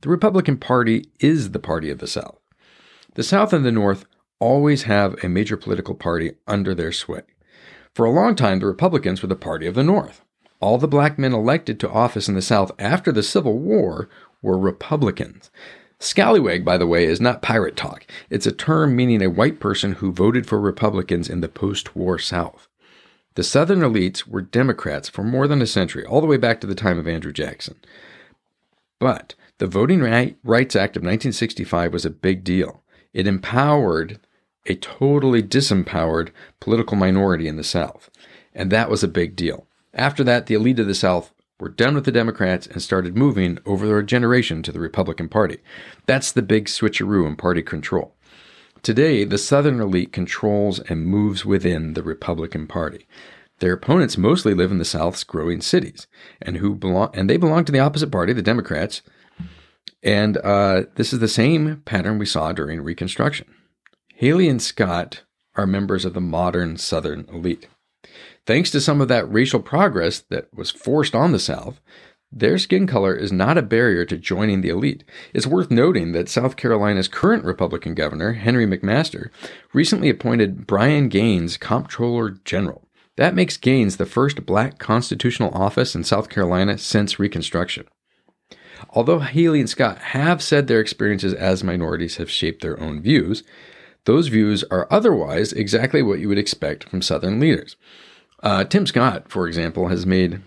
the 0.00 0.08
Republican 0.08 0.56
Party 0.56 1.06
is 1.20 1.52
the 1.52 1.60
party 1.60 1.88
of 1.88 2.00
the 2.00 2.08
South. 2.08 2.40
The 3.14 3.22
South 3.22 3.52
and 3.52 3.64
the 3.64 3.70
North 3.70 4.06
always 4.40 4.82
have 4.82 5.22
a 5.22 5.28
major 5.28 5.56
political 5.56 5.94
party 5.94 6.32
under 6.48 6.74
their 6.74 6.90
sway. 6.90 7.22
For 7.94 8.04
a 8.04 8.10
long 8.10 8.34
time, 8.34 8.58
the 8.58 8.66
Republicans 8.66 9.22
were 9.22 9.28
the 9.28 9.36
party 9.36 9.66
of 9.66 9.74
the 9.74 9.84
North. 9.84 10.22
All 10.58 10.78
the 10.78 10.88
black 10.88 11.18
men 11.18 11.32
elected 11.32 11.78
to 11.80 11.90
office 11.90 12.28
in 12.28 12.34
the 12.34 12.42
South 12.42 12.72
after 12.78 13.12
the 13.12 13.22
Civil 13.22 13.58
War 13.58 14.08
were 14.42 14.58
Republicans. 14.58 15.50
Scallywag, 16.00 16.64
by 16.64 16.76
the 16.76 16.86
way, 16.86 17.04
is 17.04 17.20
not 17.20 17.40
pirate 17.40 17.76
talk. 17.76 18.04
It's 18.30 18.46
a 18.46 18.52
term 18.52 18.96
meaning 18.96 19.22
a 19.22 19.30
white 19.30 19.60
person 19.60 19.92
who 19.92 20.12
voted 20.12 20.46
for 20.46 20.60
Republicans 20.60 21.28
in 21.28 21.40
the 21.40 21.48
post 21.48 21.94
war 21.94 22.18
South. 22.18 22.68
The 23.36 23.44
Southern 23.44 23.80
elites 23.80 24.26
were 24.26 24.42
Democrats 24.42 25.08
for 25.08 25.22
more 25.22 25.46
than 25.46 25.62
a 25.62 25.66
century, 25.66 26.04
all 26.04 26.20
the 26.20 26.26
way 26.26 26.36
back 26.36 26.60
to 26.60 26.66
the 26.66 26.74
time 26.74 26.98
of 26.98 27.06
Andrew 27.06 27.32
Jackson. 27.32 27.76
But 28.98 29.34
the 29.58 29.66
Voting 29.66 30.00
Rights 30.00 30.76
Act 30.76 30.96
of 30.96 31.02
1965 31.02 31.92
was 31.92 32.04
a 32.04 32.10
big 32.10 32.42
deal. 32.42 32.82
It 33.12 33.26
empowered 33.26 34.18
a 34.66 34.74
totally 34.76 35.42
disempowered 35.42 36.30
political 36.60 36.96
minority 36.96 37.48
in 37.48 37.56
the 37.56 37.64
South, 37.64 38.10
and 38.54 38.70
that 38.70 38.90
was 38.90 39.02
a 39.02 39.08
big 39.08 39.36
deal. 39.36 39.66
After 39.92 40.24
that, 40.24 40.46
the 40.46 40.54
elite 40.54 40.80
of 40.80 40.86
the 40.86 40.94
South 40.94 41.32
were 41.60 41.68
done 41.68 41.94
with 41.94 42.04
the 42.04 42.12
Democrats 42.12 42.66
and 42.66 42.82
started 42.82 43.16
moving 43.16 43.58
over 43.64 43.98
a 43.98 44.04
generation 44.04 44.62
to 44.62 44.72
the 44.72 44.80
Republican 44.80 45.28
Party. 45.28 45.58
That's 46.06 46.32
the 46.32 46.42
big 46.42 46.66
switcheroo 46.66 47.26
in 47.26 47.36
party 47.36 47.62
control. 47.62 48.14
Today, 48.82 49.24
the 49.24 49.38
Southern 49.38 49.80
elite 49.80 50.12
controls 50.12 50.78
and 50.78 51.06
moves 51.06 51.44
within 51.44 51.94
the 51.94 52.02
Republican 52.02 52.66
Party. 52.66 53.06
Their 53.60 53.72
opponents 53.72 54.18
mostly 54.18 54.52
live 54.52 54.70
in 54.70 54.78
the 54.78 54.84
South's 54.84 55.24
growing 55.24 55.60
cities, 55.60 56.06
and 56.42 56.56
who 56.56 56.74
belong 56.74 57.10
and 57.14 57.30
they 57.30 57.36
belong 57.36 57.64
to 57.64 57.72
the 57.72 57.78
opposite 57.78 58.10
party, 58.10 58.32
the 58.32 58.42
Democrats. 58.42 59.00
And 60.02 60.36
uh, 60.38 60.82
this 60.96 61.12
is 61.12 61.20
the 61.20 61.28
same 61.28 61.80
pattern 61.86 62.18
we 62.18 62.26
saw 62.26 62.52
during 62.52 62.82
Reconstruction. 62.82 63.46
Haley 64.16 64.48
and 64.48 64.62
Scott 64.62 65.22
are 65.56 65.66
members 65.66 66.04
of 66.04 66.14
the 66.14 66.20
modern 66.20 66.76
Southern 66.76 67.26
elite. 67.32 67.66
Thanks 68.46 68.70
to 68.70 68.80
some 68.80 69.00
of 69.00 69.08
that 69.08 69.30
racial 69.30 69.58
progress 69.58 70.20
that 70.30 70.54
was 70.54 70.70
forced 70.70 71.16
on 71.16 71.32
the 71.32 71.40
South, 71.40 71.80
their 72.30 72.56
skin 72.58 72.86
color 72.86 73.12
is 73.12 73.32
not 73.32 73.58
a 73.58 73.62
barrier 73.62 74.04
to 74.04 74.16
joining 74.16 74.60
the 74.60 74.68
elite. 74.68 75.02
It's 75.32 75.48
worth 75.48 75.68
noting 75.68 76.12
that 76.12 76.28
South 76.28 76.54
Carolina's 76.54 77.08
current 77.08 77.44
Republican 77.44 77.94
governor, 77.94 78.34
Henry 78.34 78.66
McMaster, 78.66 79.30
recently 79.72 80.10
appointed 80.10 80.64
Brian 80.64 81.08
Gaines 81.08 81.56
Comptroller 81.56 82.30
General. 82.44 82.86
That 83.16 83.34
makes 83.34 83.56
Gaines 83.56 83.96
the 83.96 84.06
first 84.06 84.46
black 84.46 84.78
constitutional 84.78 85.50
office 85.54 85.96
in 85.96 86.04
South 86.04 86.28
Carolina 86.28 86.78
since 86.78 87.18
Reconstruction. 87.18 87.86
Although 88.90 89.20
Haley 89.20 89.58
and 89.58 89.70
Scott 89.70 89.98
have 89.98 90.40
said 90.40 90.68
their 90.68 90.80
experiences 90.80 91.34
as 91.34 91.64
minorities 91.64 92.18
have 92.18 92.30
shaped 92.30 92.62
their 92.62 92.78
own 92.78 93.00
views, 93.02 93.42
those 94.04 94.28
views 94.28 94.64
are 94.64 94.86
otherwise 94.90 95.52
exactly 95.52 96.02
what 96.02 96.18
you 96.18 96.28
would 96.28 96.38
expect 96.38 96.88
from 96.88 97.02
Southern 97.02 97.40
leaders. 97.40 97.76
Uh, 98.42 98.64
Tim 98.64 98.86
Scott, 98.86 99.30
for 99.30 99.46
example, 99.46 99.88
has 99.88 100.04
made 100.04 100.42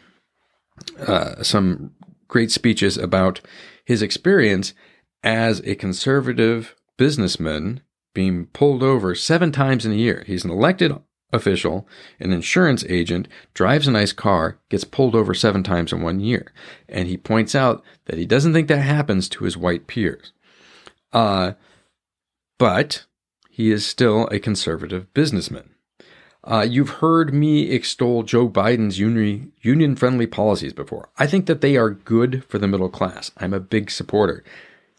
uh, 1.00 1.42
some 1.42 1.92
great 2.28 2.52
speeches 2.52 2.98
about 2.98 3.42
his 3.86 4.02
experience 4.02 4.74
as 5.24 5.62
a 5.66 5.76
conservative 5.76 6.76
businessman 6.98 7.82
being 8.14 8.48
pulled 8.48 8.84
over 8.84 9.16
seven 9.16 9.52
times 9.52 9.86
in 9.86 9.92
a 9.92 9.96
year. 9.96 10.24
He's 10.28 10.44
an 10.44 10.52
elected 10.52 10.94
official, 11.34 11.88
an 12.20 12.32
insurance 12.32 12.84
agent, 12.86 13.28
drives 13.54 13.88
a 13.88 13.92
nice 13.92 14.14
car, 14.14 14.60
gets 14.70 14.84
pulled 14.84 15.16
over 15.16 15.34
seven 15.34 15.64
times 15.64 15.92
in 15.92 16.02
one 16.02 16.20
year. 16.20 16.52
And 16.88 17.08
he 17.08 17.18
points 17.18 17.54
out 17.56 17.84
that 18.06 18.18
he 18.18 18.26
doesn't 18.26 18.54
think 18.54 18.68
that 18.68 18.78
happens 18.78 19.28
to 19.30 19.44
his 19.44 19.58
white 19.58 19.88
peers. 19.88 20.32
Uh, 21.12 21.54
but 22.58 23.06
he 23.58 23.72
is 23.72 23.84
still 23.84 24.28
a 24.28 24.38
conservative 24.38 25.12
businessman. 25.16 25.72
Uh, 26.44 26.62
you've 26.62 27.02
heard 27.02 27.34
me 27.34 27.72
extol 27.72 28.22
Joe 28.22 28.48
Biden's 28.48 29.00
union 29.00 29.96
friendly 29.96 30.28
policies 30.28 30.74
before. 30.74 31.10
I 31.18 31.26
think 31.26 31.48
that 31.48 31.62
they 31.62 31.76
are 31.76 31.90
good 31.90 32.44
for 32.48 32.60
the 32.60 32.68
middle 32.68 32.88
class. 32.88 33.32
I'm 33.36 33.56
a 33.56 33.60
big 33.60 33.90
supporter. 33.90 34.44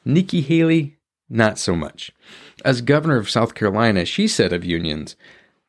Nikki 0.04 0.40
Haley, 0.40 0.96
not 1.30 1.60
so 1.60 1.76
much. 1.76 2.10
As 2.64 2.80
governor 2.80 3.16
of 3.18 3.30
South 3.30 3.54
Carolina, 3.54 4.04
she 4.04 4.26
said 4.26 4.52
of 4.52 4.64
unions, 4.64 5.14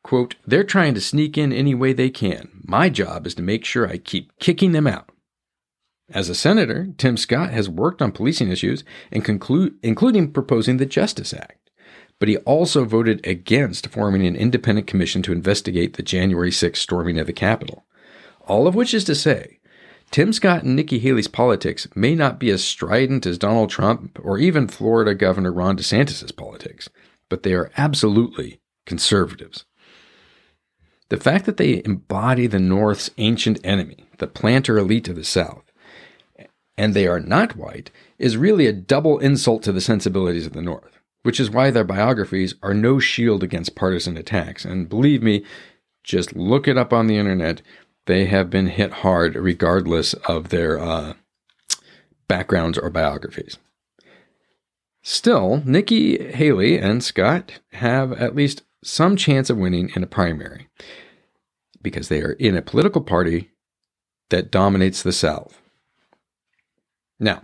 quote, 0.02 0.34
they're 0.44 0.64
trying 0.64 0.94
to 0.94 1.00
sneak 1.00 1.38
in 1.38 1.52
any 1.52 1.76
way 1.76 1.92
they 1.92 2.10
can. 2.10 2.48
My 2.64 2.88
job 2.88 3.24
is 3.24 3.36
to 3.36 3.42
make 3.42 3.64
sure 3.64 3.86
I 3.86 3.98
keep 3.98 4.36
kicking 4.40 4.72
them 4.72 4.88
out. 4.88 5.10
As 6.12 6.28
a 6.28 6.34
senator, 6.34 6.88
Tim 6.98 7.16
Scott 7.16 7.50
has 7.50 7.68
worked 7.68 8.02
on 8.02 8.10
policing 8.10 8.50
issues 8.50 8.82
and 9.12 9.24
conclude, 9.24 9.78
including 9.80 10.32
proposing 10.32 10.78
the 10.78 10.86
Justice 10.86 11.32
Act 11.32 11.69
but 12.20 12.28
he 12.28 12.36
also 12.38 12.84
voted 12.84 13.26
against 13.26 13.88
forming 13.88 14.24
an 14.26 14.36
independent 14.36 14.86
commission 14.86 15.22
to 15.22 15.32
investigate 15.32 15.94
the 15.94 16.02
January 16.02 16.52
6 16.52 16.78
storming 16.78 17.18
of 17.18 17.26
the 17.26 17.32
Capitol. 17.32 17.84
All 18.42 18.68
of 18.68 18.74
which 18.74 18.94
is 18.94 19.04
to 19.04 19.14
say, 19.14 19.58
Tim 20.10 20.32
Scott 20.32 20.62
and 20.62 20.76
Nikki 20.76 20.98
Haley's 20.98 21.28
politics 21.28 21.88
may 21.94 22.14
not 22.14 22.38
be 22.38 22.50
as 22.50 22.62
strident 22.62 23.24
as 23.24 23.38
Donald 23.38 23.70
Trump 23.70 24.18
or 24.22 24.38
even 24.38 24.68
Florida 24.68 25.14
Governor 25.14 25.52
Ron 25.52 25.78
DeSantis' 25.78 26.36
politics, 26.36 26.90
but 27.28 27.42
they 27.42 27.54
are 27.54 27.70
absolutely 27.76 28.60
conservatives. 28.84 29.64
The 31.08 31.16
fact 31.16 31.46
that 31.46 31.56
they 31.56 31.82
embody 31.84 32.46
the 32.46 32.60
North's 32.60 33.10
ancient 33.18 33.60
enemy, 33.64 34.04
the 34.18 34.26
planter 34.26 34.78
elite 34.78 35.08
of 35.08 35.16
the 35.16 35.24
South, 35.24 35.64
and 36.76 36.92
they 36.92 37.06
are 37.06 37.20
not 37.20 37.56
white, 37.56 37.90
is 38.18 38.36
really 38.36 38.66
a 38.66 38.72
double 38.72 39.18
insult 39.18 39.62
to 39.62 39.72
the 39.72 39.80
sensibilities 39.80 40.46
of 40.46 40.52
the 40.52 40.62
North 40.62 40.99
which 41.22 41.40
is 41.40 41.50
why 41.50 41.70
their 41.70 41.84
biographies 41.84 42.54
are 42.62 42.74
no 42.74 42.98
shield 42.98 43.42
against 43.42 43.74
partisan 43.74 44.16
attacks. 44.16 44.64
And 44.64 44.88
believe 44.88 45.22
me, 45.22 45.44
just 46.02 46.34
look 46.34 46.66
it 46.66 46.78
up 46.78 46.92
on 46.92 47.06
the 47.06 47.16
internet. 47.16 47.62
They 48.06 48.26
have 48.26 48.50
been 48.50 48.68
hit 48.68 48.92
hard 48.92 49.34
regardless 49.34 50.14
of 50.14 50.48
their 50.48 50.78
uh, 50.78 51.14
backgrounds 52.28 52.78
or 52.78 52.90
biographies. 52.90 53.58
Still, 55.02 55.62
Nikki 55.64 56.32
Haley 56.32 56.78
and 56.78 57.02
Scott 57.02 57.60
have 57.72 58.12
at 58.12 58.34
least 58.34 58.62
some 58.82 59.16
chance 59.16 59.50
of 59.50 59.58
winning 59.58 59.90
in 59.94 60.02
a 60.02 60.06
primary 60.06 60.68
because 61.82 62.08
they 62.08 62.20
are 62.20 62.32
in 62.32 62.56
a 62.56 62.62
political 62.62 63.00
party 63.00 63.50
that 64.30 64.50
dominates 64.50 65.02
the 65.02 65.12
South. 65.12 65.60
Now, 67.18 67.42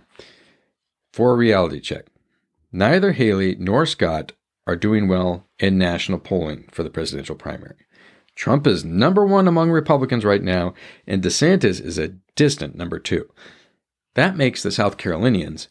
for 1.13 1.31
a 1.31 1.37
reality 1.37 1.79
check, 1.79 2.05
Neither 2.71 3.13
Haley 3.13 3.55
nor 3.59 3.85
Scott 3.85 4.33
are 4.65 4.75
doing 4.75 5.07
well 5.07 5.47
in 5.59 5.77
national 5.77 6.19
polling 6.19 6.67
for 6.71 6.83
the 6.83 6.89
presidential 6.89 7.35
primary. 7.35 7.85
Trump 8.35 8.67
is 8.67 8.85
number 8.85 9.25
one 9.25 9.47
among 9.47 9.71
Republicans 9.71 10.23
right 10.23 10.43
now, 10.43 10.73
and 11.07 11.23
DeSantis 11.23 11.81
is 11.81 11.97
a 11.97 12.15
distant 12.35 12.75
number 12.75 12.99
two. 12.99 13.29
That 14.15 14.37
makes 14.37 14.61
the 14.61 14.71
South 14.71 14.97
Carolinians 14.97 15.69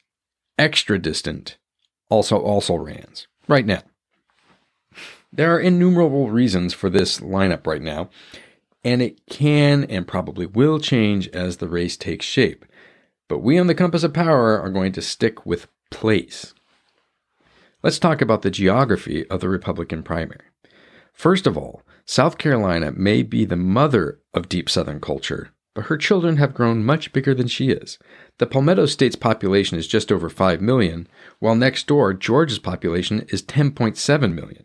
extra 0.59 0.99
distant, 0.99 1.59
also 2.09 2.39
also 2.39 2.75
rans 2.75 3.29
right 3.47 3.67
now. 3.67 3.83
There 5.33 5.55
are 5.55 5.61
innumerable 5.61 6.31
reasons 6.31 6.73
for 6.73 6.89
this 6.89 7.21
lineup 7.21 7.67
right 7.67 7.83
now, 7.83 8.09
and 8.83 9.03
it 9.03 9.21
can 9.29 9.85
and 9.85 10.09
probably 10.09 10.47
will 10.47 10.81
change 10.81 11.29
as 11.29 11.59
the 11.59 11.69
race 11.69 11.97
takes 11.97 12.25
shape. 12.25 12.65
But 13.29 13.41
we 13.41 13.59
on 13.59 13.67
the 13.67 13.75
Compass 13.75 14.03
of 14.03 14.15
Power 14.15 14.59
are 14.61 14.71
going 14.71 14.93
to 14.93 15.03
stick 15.03 15.45
with 15.45 15.69
place. 15.91 16.55
Let's 17.87 18.01
talk 18.01 18.21
about 18.21 18.43
the 18.43 18.51
geography 18.51 19.25
of 19.31 19.39
the 19.39 19.49
Republican 19.49 20.03
primary. 20.03 20.41
First 21.13 21.47
of 21.47 21.57
all, 21.57 21.83
South 22.05 22.37
Carolina 22.37 22.91
may 22.91 23.23
be 23.23 23.45
the 23.45 23.55
mother 23.55 24.19
of 24.35 24.49
deep 24.49 24.69
Southern 24.69 24.99
culture, 24.99 25.51
but 25.73 25.85
her 25.85 25.97
children 25.97 26.37
have 26.39 26.53
grown 26.53 26.83
much 26.83 27.13
bigger 27.13 27.33
than 27.33 27.47
she 27.47 27.71
is. 27.71 28.01
The 28.39 28.47
Palmetto 28.49 28.87
State's 28.87 29.15
population 29.15 29.79
is 29.79 29.87
just 29.87 30.11
over 30.11 30.29
5 30.29 30.61
million, 30.61 31.07
while 31.39 31.55
next 31.55 31.87
door, 31.87 32.13
Georgia's 32.13 32.59
population 32.59 33.25
is 33.29 33.41
10.7 33.41 34.35
million. 34.35 34.65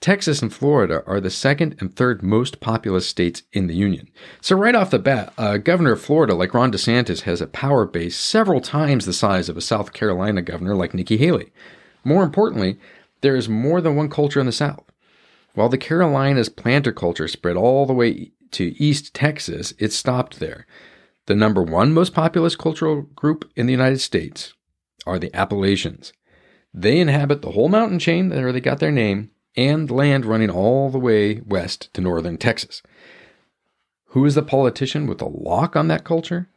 Texas 0.00 0.42
and 0.42 0.52
Florida 0.52 1.04
are 1.06 1.20
the 1.20 1.30
second 1.30 1.76
and 1.78 1.94
third 1.94 2.24
most 2.24 2.58
populous 2.58 3.06
states 3.06 3.44
in 3.52 3.68
the 3.68 3.76
Union. 3.76 4.08
So, 4.40 4.56
right 4.56 4.74
off 4.74 4.90
the 4.90 4.98
bat, 4.98 5.32
a 5.38 5.60
governor 5.60 5.92
of 5.92 6.00
Florida 6.00 6.34
like 6.34 6.54
Ron 6.54 6.72
DeSantis 6.72 7.20
has 7.20 7.40
a 7.40 7.46
power 7.46 7.86
base 7.86 8.16
several 8.16 8.60
times 8.60 9.06
the 9.06 9.12
size 9.12 9.48
of 9.48 9.56
a 9.56 9.60
South 9.60 9.92
Carolina 9.92 10.42
governor 10.42 10.74
like 10.74 10.92
Nikki 10.92 11.18
Haley. 11.18 11.52
More 12.04 12.22
importantly, 12.22 12.78
there 13.20 13.36
is 13.36 13.48
more 13.48 13.80
than 13.80 13.96
one 13.96 14.08
culture 14.08 14.40
in 14.40 14.46
the 14.46 14.52
South. 14.52 14.84
While 15.54 15.68
the 15.68 15.78
Carolinas 15.78 16.48
planter 16.48 16.92
culture 16.92 17.28
spread 17.28 17.56
all 17.56 17.86
the 17.86 17.92
way 17.92 18.30
to 18.52 18.82
East 18.82 19.14
Texas, 19.14 19.74
it 19.78 19.92
stopped 19.92 20.38
there. 20.38 20.66
The 21.26 21.34
number 21.34 21.62
one 21.62 21.92
most 21.92 22.14
populous 22.14 22.56
cultural 22.56 23.02
group 23.02 23.50
in 23.56 23.66
the 23.66 23.72
United 23.72 24.00
States 24.00 24.54
are 25.06 25.18
the 25.18 25.34
Appalachians. 25.34 26.12
They 26.72 27.00
inhabit 27.00 27.42
the 27.42 27.52
whole 27.52 27.68
mountain 27.68 27.98
chain 27.98 28.30
where 28.30 28.52
they 28.52 28.60
got 28.60 28.78
their 28.78 28.92
name 28.92 29.30
and 29.56 29.90
land 29.90 30.24
running 30.24 30.50
all 30.50 30.90
the 30.90 30.98
way 30.98 31.40
west 31.40 31.92
to 31.94 32.00
northern 32.00 32.38
Texas. 32.38 32.82
Who 34.12 34.24
is 34.24 34.34
the 34.34 34.42
politician 34.42 35.06
with 35.06 35.18
the 35.18 35.28
lock 35.28 35.76
on 35.76 35.88
that 35.88 36.04
culture? 36.04 36.48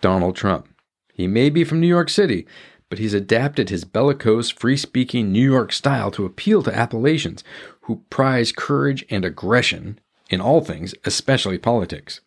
Donald 0.00 0.36
Trump. 0.36 0.68
He 1.12 1.26
may 1.26 1.50
be 1.50 1.64
from 1.64 1.80
New 1.80 1.86
York 1.86 2.08
City, 2.08 2.46
but 2.88 2.98
he's 2.98 3.14
adapted 3.14 3.68
his 3.68 3.84
bellicose, 3.84 4.50
free 4.50 4.76
speaking 4.76 5.32
New 5.32 5.42
York 5.42 5.72
style 5.72 6.10
to 6.12 6.24
appeal 6.24 6.62
to 6.62 6.76
Appalachians 6.76 7.42
who 7.82 8.02
prize 8.10 8.52
courage 8.52 9.04
and 9.10 9.24
aggression 9.24 9.98
in 10.30 10.40
all 10.40 10.60
things, 10.60 10.94
especially 11.04 11.58
politics. 11.58 12.20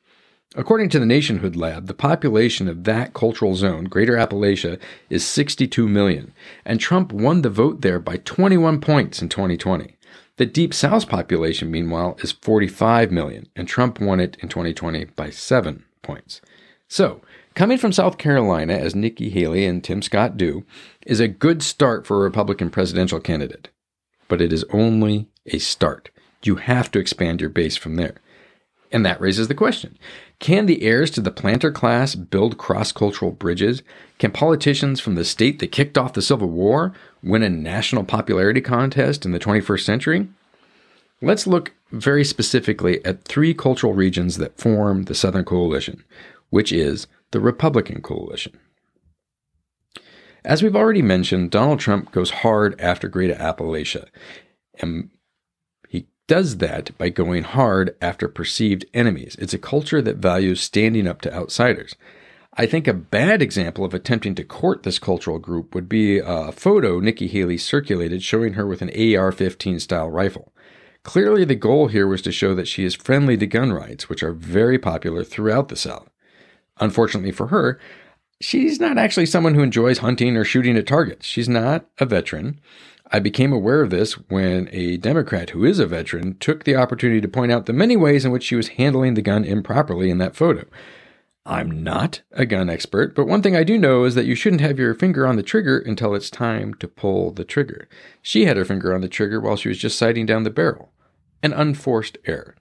According 0.55 0.89
to 0.89 0.99
the 0.99 1.05
Nationhood 1.05 1.55
Lab, 1.55 1.85
the 1.85 1.93
population 1.93 2.67
of 2.67 2.83
that 2.85 3.13
cultural 3.13 3.55
zone, 3.55 3.83
Greater 3.83 4.15
Appalachia, 4.15 4.79
is 5.09 5.23
62 5.23 5.87
million, 5.87 6.33
and 6.65 6.79
Trump 6.79 7.13
won 7.13 7.43
the 7.43 7.51
vote 7.51 7.81
there 7.81 7.99
by 7.99 8.17
21 8.17 8.81
points 8.81 9.21
in 9.21 9.29
2020. 9.29 9.95
The 10.37 10.45
Deep 10.47 10.73
South 10.73 11.07
population, 11.07 11.69
meanwhile, 11.69 12.17
is 12.23 12.31
45 12.31 13.11
million, 13.11 13.47
and 13.55 13.67
Trump 13.67 13.99
won 13.99 14.19
it 14.19 14.37
in 14.39 14.49
2020 14.49 15.05
by 15.15 15.29
7 15.29 15.83
points. 16.01 16.41
So, 16.87 17.21
coming 17.53 17.77
from 17.77 17.91
South 17.91 18.17
Carolina, 18.17 18.73
as 18.73 18.95
Nikki 18.95 19.29
Haley 19.29 19.65
and 19.65 19.83
Tim 19.83 20.01
Scott 20.01 20.37
do, 20.37 20.65
is 21.05 21.19
a 21.19 21.27
good 21.27 21.61
start 21.63 22.05
for 22.05 22.17
a 22.17 22.23
Republican 22.23 22.69
presidential 22.69 23.19
candidate. 23.19 23.69
But 24.27 24.41
it 24.41 24.53
is 24.53 24.65
only 24.71 25.27
a 25.45 25.59
start. 25.59 26.09
You 26.43 26.55
have 26.55 26.91
to 26.91 26.99
expand 26.99 27.41
your 27.41 27.49
base 27.49 27.75
from 27.75 27.95
there. 27.95 28.15
And 28.91 29.05
that 29.05 29.21
raises 29.21 29.47
the 29.47 29.55
question 29.55 29.97
Can 30.39 30.65
the 30.65 30.83
heirs 30.83 31.11
to 31.11 31.21
the 31.21 31.31
planter 31.31 31.71
class 31.71 32.15
build 32.15 32.57
cross 32.57 32.91
cultural 32.91 33.31
bridges? 33.31 33.83
Can 34.17 34.31
politicians 34.31 34.99
from 34.99 35.15
the 35.15 35.25
state 35.25 35.59
that 35.59 35.71
kicked 35.71 35.97
off 35.97 36.13
the 36.13 36.21
Civil 36.21 36.49
War 36.49 36.93
win 37.21 37.43
a 37.43 37.49
national 37.49 38.03
popularity 38.03 38.61
contest 38.61 39.25
in 39.25 39.31
the 39.31 39.39
21st 39.39 39.83
century? 39.83 40.27
Let's 41.21 41.45
look 41.45 41.73
very 41.91 42.23
specifically 42.23 43.03
at 43.05 43.25
three 43.25 43.53
cultural 43.53 43.93
regions 43.93 44.37
that 44.37 44.57
form 44.57 45.03
the 45.03 45.15
Southern 45.15 45.43
Coalition, 45.43 46.03
which 46.49 46.71
is 46.71 47.07
the 47.31 47.39
Republican 47.39 48.01
Coalition. 48.01 48.57
As 50.43 50.63
we've 50.63 50.75
already 50.75 51.01
mentioned, 51.01 51.51
Donald 51.51 51.79
Trump 51.79 52.11
goes 52.11 52.31
hard 52.31 52.79
after 52.79 53.07
Greater 53.07 53.35
Appalachia, 53.35 54.07
and 54.79 55.09
he 55.89 56.07
does 56.27 56.57
that 56.57 56.97
by 56.97 57.09
going 57.09 57.43
hard 57.43 57.95
after 58.01 58.27
perceived 58.27 58.85
enemies. 58.93 59.35
It's 59.37 59.53
a 59.53 59.59
culture 59.59 60.01
that 60.01 60.17
values 60.17 60.61
standing 60.61 61.07
up 61.07 61.21
to 61.21 61.33
outsiders. 61.33 61.95
I 62.53 62.65
think 62.65 62.87
a 62.87 62.93
bad 62.93 63.41
example 63.41 63.85
of 63.85 63.93
attempting 63.93 64.35
to 64.35 64.43
court 64.43 64.83
this 64.83 64.99
cultural 64.99 65.39
group 65.39 65.75
would 65.75 65.87
be 65.87 66.19
a 66.19 66.51
photo 66.51 66.99
Nikki 66.99 67.27
Haley 67.27 67.57
circulated 67.57 68.23
showing 68.23 68.53
her 68.53 68.65
with 68.65 68.81
an 68.81 69.15
AR 69.15 69.31
15 69.31 69.79
style 69.79 70.09
rifle. 70.09 70.51
Clearly, 71.03 71.45
the 71.45 71.55
goal 71.55 71.87
here 71.87 72.07
was 72.07 72.21
to 72.23 72.31
show 72.31 72.53
that 72.55 72.67
she 72.67 72.83
is 72.83 72.95
friendly 72.95 73.37
to 73.37 73.47
gun 73.47 73.71
rights, 73.71 74.09
which 74.09 74.23
are 74.23 74.33
very 74.33 74.77
popular 74.77 75.23
throughout 75.23 75.69
the 75.69 75.75
South. 75.75 76.08
Unfortunately 76.79 77.31
for 77.31 77.47
her, 77.47 77.79
she's 78.41 78.79
not 78.79 78.97
actually 78.97 79.25
someone 79.25 79.55
who 79.55 79.63
enjoys 79.63 79.99
hunting 79.99 80.37
or 80.37 80.43
shooting 80.43 80.77
at 80.77 80.87
targets. 80.87 81.25
She's 81.25 81.49
not 81.49 81.85
a 81.97 82.05
veteran. 82.05 82.59
I 83.11 83.19
became 83.19 83.51
aware 83.51 83.81
of 83.81 83.89
this 83.89 84.13
when 84.29 84.69
a 84.71 84.97
Democrat 84.97 85.49
who 85.49 85.65
is 85.65 85.79
a 85.79 85.87
veteran 85.87 86.37
took 86.37 86.63
the 86.63 86.75
opportunity 86.75 87.19
to 87.21 87.27
point 87.27 87.51
out 87.51 87.65
the 87.65 87.73
many 87.73 87.97
ways 87.97 88.23
in 88.23 88.31
which 88.31 88.43
she 88.43 88.55
was 88.55 88.69
handling 88.69 89.15
the 89.15 89.21
gun 89.21 89.43
improperly 89.43 90.09
in 90.11 90.19
that 90.19 90.35
photo. 90.35 90.65
I'm 91.45 91.83
not 91.83 92.21
a 92.31 92.45
gun 92.45 92.69
expert, 92.69 93.15
but 93.15 93.25
one 93.25 93.41
thing 93.41 93.55
I 93.55 93.63
do 93.63 93.79
know 93.79 94.03
is 94.03 94.13
that 94.13 94.27
you 94.27 94.35
shouldn't 94.35 94.61
have 94.61 94.77
your 94.77 94.93
finger 94.93 95.25
on 95.25 95.35
the 95.35 95.41
trigger 95.41 95.79
until 95.79 96.13
it's 96.13 96.29
time 96.29 96.75
to 96.75 96.87
pull 96.87 97.31
the 97.31 97.43
trigger. 97.43 97.89
She 98.21 98.45
had 98.45 98.57
her 98.57 98.65
finger 98.65 98.93
on 98.93 99.01
the 99.01 99.07
trigger 99.07 99.41
while 99.41 99.55
she 99.55 99.69
was 99.69 99.79
just 99.79 99.97
sighting 99.97 100.27
down 100.27 100.43
the 100.43 100.51
barrel. 100.51 100.91
An 101.41 101.51
unforced 101.53 102.19
error. 102.25 102.55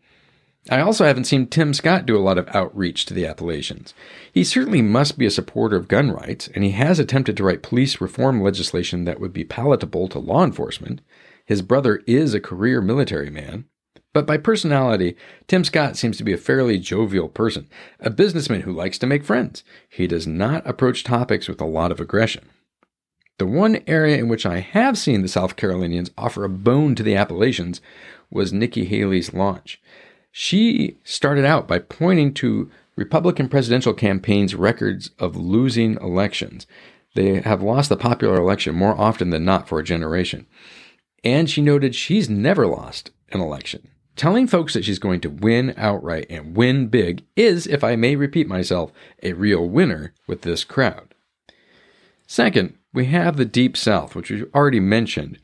I 0.71 0.81
also 0.81 1.05
haven't 1.05 1.25
seen 1.25 1.47
Tim 1.47 1.73
Scott 1.73 2.05
do 2.05 2.17
a 2.17 2.21
lot 2.21 2.37
of 2.37 2.49
outreach 2.55 3.07
to 3.07 3.15
the 3.15 3.27
Appalachians. 3.27 3.95
He 4.33 4.45
certainly 4.45 4.83
must 4.83 5.19
be 5.19 5.25
a 5.25 5.31
supporter 5.31 5.77
of 5.77 5.89
gun 5.89 6.11
rights, 6.11 6.49
and 6.49 6.63
he 6.63 6.73
has 6.73 6.99
attempted 6.99 7.37
to 7.39 7.45
write 7.45 7.63
police 7.63 8.01
reform 8.01 8.43
legislation 8.43 9.05
that 9.05 9.21
would 9.21 9.33
be 9.33 9.45
palatable 9.45 10.09
to 10.09 10.19
law 10.19 10.45
enforcement. 10.45 11.01
His 11.47 11.63
brother 11.63 12.03
is 12.07 12.35
a 12.35 12.41
career 12.41 12.83
military 12.83 13.31
man. 13.31 13.65
But 14.13 14.27
by 14.27 14.37
personality, 14.37 15.17
Tim 15.47 15.65
Scott 15.65 15.97
seems 15.97 16.17
to 16.19 16.25
be 16.25 16.33
a 16.33 16.39
fairly 16.39 16.79
jovial 16.79 17.29
person, 17.29 17.69
a 18.01 18.11
businessman 18.11 18.63
who 18.63 18.73
likes 18.73 18.99
to 18.99 19.07
make 19.07 19.25
friends. 19.25 19.65
He 19.89 20.07
does 20.07 20.27
not 20.27 20.67
approach 20.67 21.05
topics 21.05 21.49
with 21.49 21.61
a 21.61 21.67
lot 21.67 21.93
of 21.93 22.01
aggression. 22.01 22.49
The 23.39 23.47
one 23.47 23.83
area 23.87 24.17
in 24.17 24.29
which 24.29 24.45
I 24.45 24.61
have 24.61 24.99
seen 24.99 25.23
the 25.23 25.29
South 25.29 25.57
Carolinians 25.57 26.11
offer 26.19 26.45
a 26.45 26.49
bone 26.49 26.95
to 26.97 27.03
the 27.03 27.15
Appalachians 27.15 27.81
was 28.31 28.53
Nikki 28.53 28.85
Haley's 28.85 29.33
launch. 29.33 29.81
She 30.31 30.99
started 31.05 31.45
out 31.45 31.67
by 31.67 31.79
pointing 31.79 32.35
to 32.35 32.71
Republican 32.97 33.49
presidential 33.49 33.95
campaigns' 33.95 34.55
records 34.55 35.11
of 35.19 35.37
losing 35.37 35.95
elections. 35.97 36.67
They 37.15 37.41
have 37.41 37.63
lost 37.63 37.89
the 37.89 37.97
popular 37.97 38.37
election 38.37 38.75
more 38.75 38.99
often 38.99 39.31
than 39.31 39.45
not 39.45 39.69
for 39.69 39.79
a 39.79 39.85
generation. 39.85 40.47
And 41.25 41.49
she 41.49 41.63
noted 41.63 41.95
she's 41.95 42.29
never 42.29 42.67
lost 42.67 43.11
an 43.31 43.41
election. 43.41 43.89
Telling 44.17 44.49
folks 44.49 44.75
that 44.75 44.85
she's 44.85 44.99
going 44.99 45.21
to 45.21 45.31
win 45.31 45.75
outright 45.77 46.27
and 46.29 46.57
win 46.57 46.89
big 46.89 47.25
is, 47.37 47.69
if 47.69 47.85
I 47.85 47.95
may 47.95 48.17
repeat 48.17 48.49
myself, 48.49 48.93
a 49.23 49.33
real 49.33 49.69
winner 49.69 50.13
with 50.27 50.43
this 50.43 50.65
crowd. 50.65 51.15
Second, 52.27 52.75
we 52.93 53.07
have 53.07 53.37
the 53.37 53.45
Deep 53.45 53.77
South, 53.77 54.17
which 54.17 54.31
we've 54.31 54.51
already 54.55 54.81
mentioned. 54.81 55.39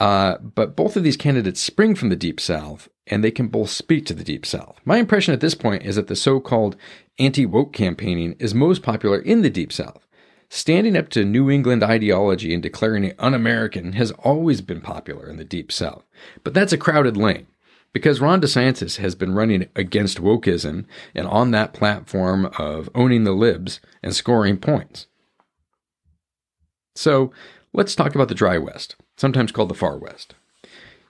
Uh, 0.00 0.38
but 0.38 0.74
both 0.74 0.96
of 0.96 1.04
these 1.04 1.18
candidates 1.18 1.60
spring 1.60 1.94
from 1.94 2.08
the 2.08 2.16
Deep 2.16 2.40
South, 2.40 2.88
and 3.06 3.22
they 3.22 3.30
can 3.30 3.48
both 3.48 3.68
speak 3.68 4.06
to 4.06 4.14
the 4.14 4.24
Deep 4.24 4.46
South. 4.46 4.80
My 4.84 4.96
impression 4.96 5.34
at 5.34 5.40
this 5.40 5.54
point 5.54 5.84
is 5.84 5.96
that 5.96 6.06
the 6.06 6.16
so 6.16 6.40
called 6.40 6.74
anti 7.18 7.44
woke 7.44 7.74
campaigning 7.74 8.34
is 8.38 8.54
most 8.54 8.82
popular 8.82 9.18
in 9.18 9.42
the 9.42 9.50
Deep 9.50 9.72
South. 9.72 10.06
Standing 10.48 10.96
up 10.96 11.10
to 11.10 11.24
New 11.24 11.50
England 11.50 11.84
ideology 11.84 12.52
and 12.54 12.62
declaring 12.62 13.04
it 13.04 13.14
un 13.18 13.34
American 13.34 13.92
has 13.92 14.10
always 14.12 14.62
been 14.62 14.80
popular 14.80 15.28
in 15.28 15.36
the 15.36 15.44
Deep 15.44 15.70
South. 15.70 16.04
But 16.42 16.54
that's 16.54 16.72
a 16.72 16.78
crowded 16.78 17.16
lane 17.16 17.46
because 17.92 18.20
Ron 18.20 18.40
DeSantis 18.40 18.96
has 18.96 19.14
been 19.14 19.34
running 19.34 19.68
against 19.76 20.20
wokeism 20.20 20.86
and 21.14 21.26
on 21.26 21.50
that 21.50 21.74
platform 21.74 22.46
of 22.58 22.88
owning 22.94 23.24
the 23.24 23.32
libs 23.32 23.80
and 24.02 24.14
scoring 24.14 24.56
points. 24.56 25.06
So 26.94 27.32
let's 27.72 27.94
talk 27.94 28.14
about 28.14 28.28
the 28.28 28.34
dry 28.34 28.58
West, 28.58 28.96
sometimes 29.20 29.52
called 29.52 29.68
the 29.68 29.74
far 29.74 29.98
West. 29.98 30.34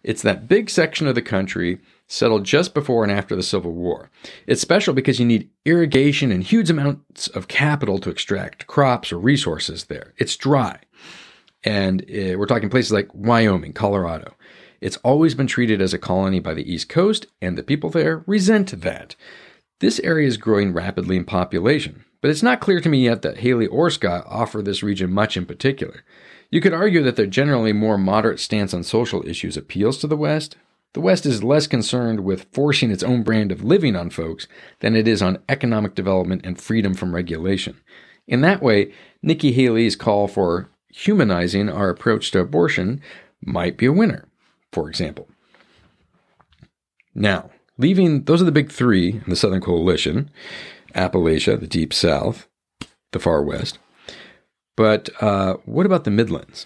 It's 0.02 0.22
that 0.22 0.48
big 0.48 0.68
section 0.68 1.06
of 1.06 1.14
the 1.14 1.22
country 1.22 1.78
settled 2.08 2.44
just 2.44 2.74
before 2.74 3.04
and 3.04 3.12
after 3.12 3.36
the 3.36 3.42
Civil 3.42 3.72
War. 3.72 4.10
It's 4.48 4.60
special 4.60 4.94
because 4.94 5.20
you 5.20 5.26
need 5.26 5.48
irrigation 5.64 6.32
and 6.32 6.42
huge 6.42 6.70
amounts 6.70 7.28
of 7.28 7.46
capital 7.46 7.98
to 8.00 8.10
extract 8.10 8.66
crops 8.66 9.12
or 9.12 9.18
resources 9.18 9.84
there. 9.84 10.12
It's 10.18 10.36
dry. 10.36 10.80
And 11.62 12.02
uh, 12.02 12.36
we're 12.36 12.46
talking 12.46 12.70
places 12.70 12.90
like 12.90 13.14
Wyoming, 13.14 13.74
Colorado. 13.74 14.34
It's 14.80 14.96
always 14.98 15.34
been 15.34 15.46
treated 15.46 15.80
as 15.80 15.94
a 15.94 15.98
colony 15.98 16.40
by 16.40 16.54
the 16.54 16.68
East 16.72 16.88
Coast, 16.88 17.26
and 17.40 17.56
the 17.56 17.62
people 17.62 17.90
there 17.90 18.24
resent 18.26 18.80
that. 18.80 19.14
This 19.78 20.00
area 20.00 20.26
is 20.26 20.36
growing 20.36 20.72
rapidly 20.72 21.16
in 21.16 21.26
population, 21.26 22.04
but 22.22 22.30
it's 22.30 22.42
not 22.42 22.60
clear 22.60 22.80
to 22.80 22.88
me 22.88 23.04
yet 23.04 23.22
that 23.22 23.38
Haley 23.38 23.66
or 23.66 23.90
Scott 23.90 24.24
offer 24.26 24.62
this 24.62 24.82
region 24.82 25.12
much 25.12 25.36
in 25.36 25.46
particular. 25.46 26.02
You 26.50 26.60
could 26.60 26.74
argue 26.74 27.02
that 27.02 27.16
their 27.16 27.26
generally 27.26 27.72
more 27.72 27.96
moderate 27.96 28.40
stance 28.40 28.74
on 28.74 28.82
social 28.82 29.26
issues 29.26 29.56
appeals 29.56 29.98
to 29.98 30.06
the 30.06 30.16
West. 30.16 30.56
The 30.94 31.00
West 31.00 31.24
is 31.24 31.44
less 31.44 31.68
concerned 31.68 32.20
with 32.20 32.46
forcing 32.52 32.90
its 32.90 33.04
own 33.04 33.22
brand 33.22 33.52
of 33.52 33.62
living 33.62 33.94
on 33.94 34.10
folks 34.10 34.48
than 34.80 34.96
it 34.96 35.06
is 35.06 35.22
on 35.22 35.38
economic 35.48 35.94
development 35.94 36.44
and 36.44 36.60
freedom 36.60 36.94
from 36.94 37.14
regulation. 37.14 37.80
In 38.26 38.40
that 38.40 38.62
way, 38.62 38.92
Nikki 39.22 39.52
Haley's 39.52 39.94
call 39.94 40.26
for 40.26 40.68
humanizing 40.88 41.68
our 41.68 41.88
approach 41.88 42.32
to 42.32 42.40
abortion 42.40 43.00
might 43.40 43.76
be 43.76 43.86
a 43.86 43.92
winner, 43.92 44.26
for 44.72 44.88
example. 44.88 45.28
Now, 47.14 47.50
leaving 47.78 48.24
those 48.24 48.42
are 48.42 48.46
the 48.46 48.52
big 48.52 48.72
three 48.72 49.12
in 49.12 49.24
the 49.28 49.36
Southern 49.36 49.60
Coalition 49.60 50.30
Appalachia, 50.94 51.58
the 51.58 51.68
Deep 51.68 51.92
South, 51.92 52.48
the 53.12 53.20
Far 53.20 53.44
West. 53.44 53.78
But 54.80 55.10
uh, 55.20 55.58
what 55.66 55.84
about 55.84 56.04
the 56.04 56.10
Midlands? 56.10 56.64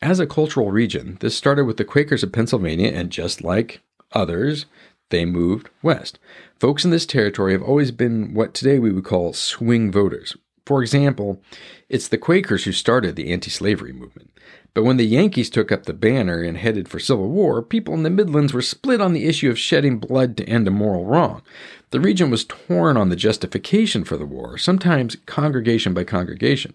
As 0.00 0.20
a 0.20 0.28
cultural 0.28 0.70
region, 0.70 1.18
this 1.18 1.36
started 1.36 1.64
with 1.64 1.76
the 1.76 1.84
Quakers 1.84 2.22
of 2.22 2.30
Pennsylvania, 2.30 2.92
and 2.92 3.10
just 3.10 3.42
like 3.42 3.80
others, 4.12 4.66
they 5.08 5.24
moved 5.24 5.68
west. 5.82 6.20
Folks 6.60 6.84
in 6.84 6.92
this 6.92 7.04
territory 7.04 7.50
have 7.50 7.62
always 7.64 7.90
been 7.90 8.32
what 8.32 8.54
today 8.54 8.78
we 8.78 8.92
would 8.92 9.04
call 9.04 9.32
swing 9.32 9.90
voters. 9.90 10.36
For 10.66 10.82
example, 10.82 11.42
it's 11.88 12.06
the 12.06 12.16
Quakers 12.16 12.62
who 12.62 12.70
started 12.70 13.16
the 13.16 13.32
anti 13.32 13.50
slavery 13.50 13.92
movement. 13.92 14.30
But 14.72 14.84
when 14.84 14.96
the 14.96 15.04
Yankees 15.04 15.50
took 15.50 15.72
up 15.72 15.86
the 15.86 15.92
banner 15.92 16.40
and 16.40 16.58
headed 16.58 16.88
for 16.88 17.00
civil 17.00 17.28
war, 17.28 17.60
people 17.60 17.92
in 17.94 18.04
the 18.04 18.08
Midlands 18.08 18.52
were 18.52 18.62
split 18.62 19.00
on 19.00 19.14
the 19.14 19.26
issue 19.26 19.50
of 19.50 19.58
shedding 19.58 19.98
blood 19.98 20.36
to 20.36 20.48
end 20.48 20.68
a 20.68 20.70
moral 20.70 21.06
wrong. 21.06 21.42
The 21.90 21.98
region 21.98 22.30
was 22.30 22.44
torn 22.44 22.96
on 22.96 23.08
the 23.08 23.16
justification 23.16 24.04
for 24.04 24.16
the 24.16 24.26
war, 24.26 24.58
sometimes 24.58 25.16
congregation 25.26 25.92
by 25.92 26.04
congregation. 26.04 26.74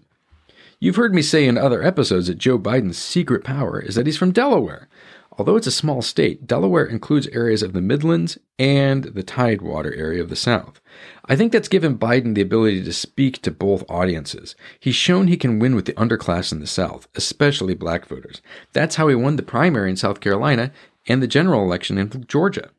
You've 0.80 0.96
heard 0.96 1.14
me 1.14 1.22
say 1.22 1.46
in 1.46 1.56
other 1.56 1.82
episodes 1.82 2.26
that 2.26 2.38
Joe 2.38 2.58
Biden's 2.58 2.98
secret 2.98 3.44
power 3.44 3.80
is 3.80 3.94
that 3.94 4.06
he's 4.06 4.18
from 4.18 4.32
Delaware. 4.32 4.88
Although 5.36 5.56
it's 5.56 5.66
a 5.66 5.72
small 5.72 6.00
state, 6.00 6.46
Delaware 6.46 6.84
includes 6.84 7.26
areas 7.28 7.62
of 7.62 7.72
the 7.72 7.80
Midlands 7.80 8.38
and 8.56 9.04
the 9.04 9.24
Tidewater 9.24 9.92
area 9.94 10.22
of 10.22 10.28
the 10.28 10.36
South. 10.36 10.80
I 11.24 11.34
think 11.34 11.50
that's 11.50 11.66
given 11.66 11.98
Biden 11.98 12.34
the 12.34 12.40
ability 12.40 12.84
to 12.84 12.92
speak 12.92 13.42
to 13.42 13.50
both 13.50 13.82
audiences. 13.88 14.54
He's 14.78 14.94
shown 14.94 15.26
he 15.26 15.36
can 15.36 15.58
win 15.58 15.74
with 15.74 15.86
the 15.86 15.92
underclass 15.94 16.52
in 16.52 16.60
the 16.60 16.68
South, 16.68 17.08
especially 17.16 17.74
black 17.74 18.06
voters. 18.06 18.42
That's 18.72 18.94
how 18.94 19.08
he 19.08 19.16
won 19.16 19.34
the 19.34 19.42
primary 19.42 19.90
in 19.90 19.96
South 19.96 20.20
Carolina 20.20 20.70
and 21.08 21.20
the 21.20 21.26
general 21.26 21.64
election 21.64 21.98
in 21.98 22.24
Georgia. 22.28 22.70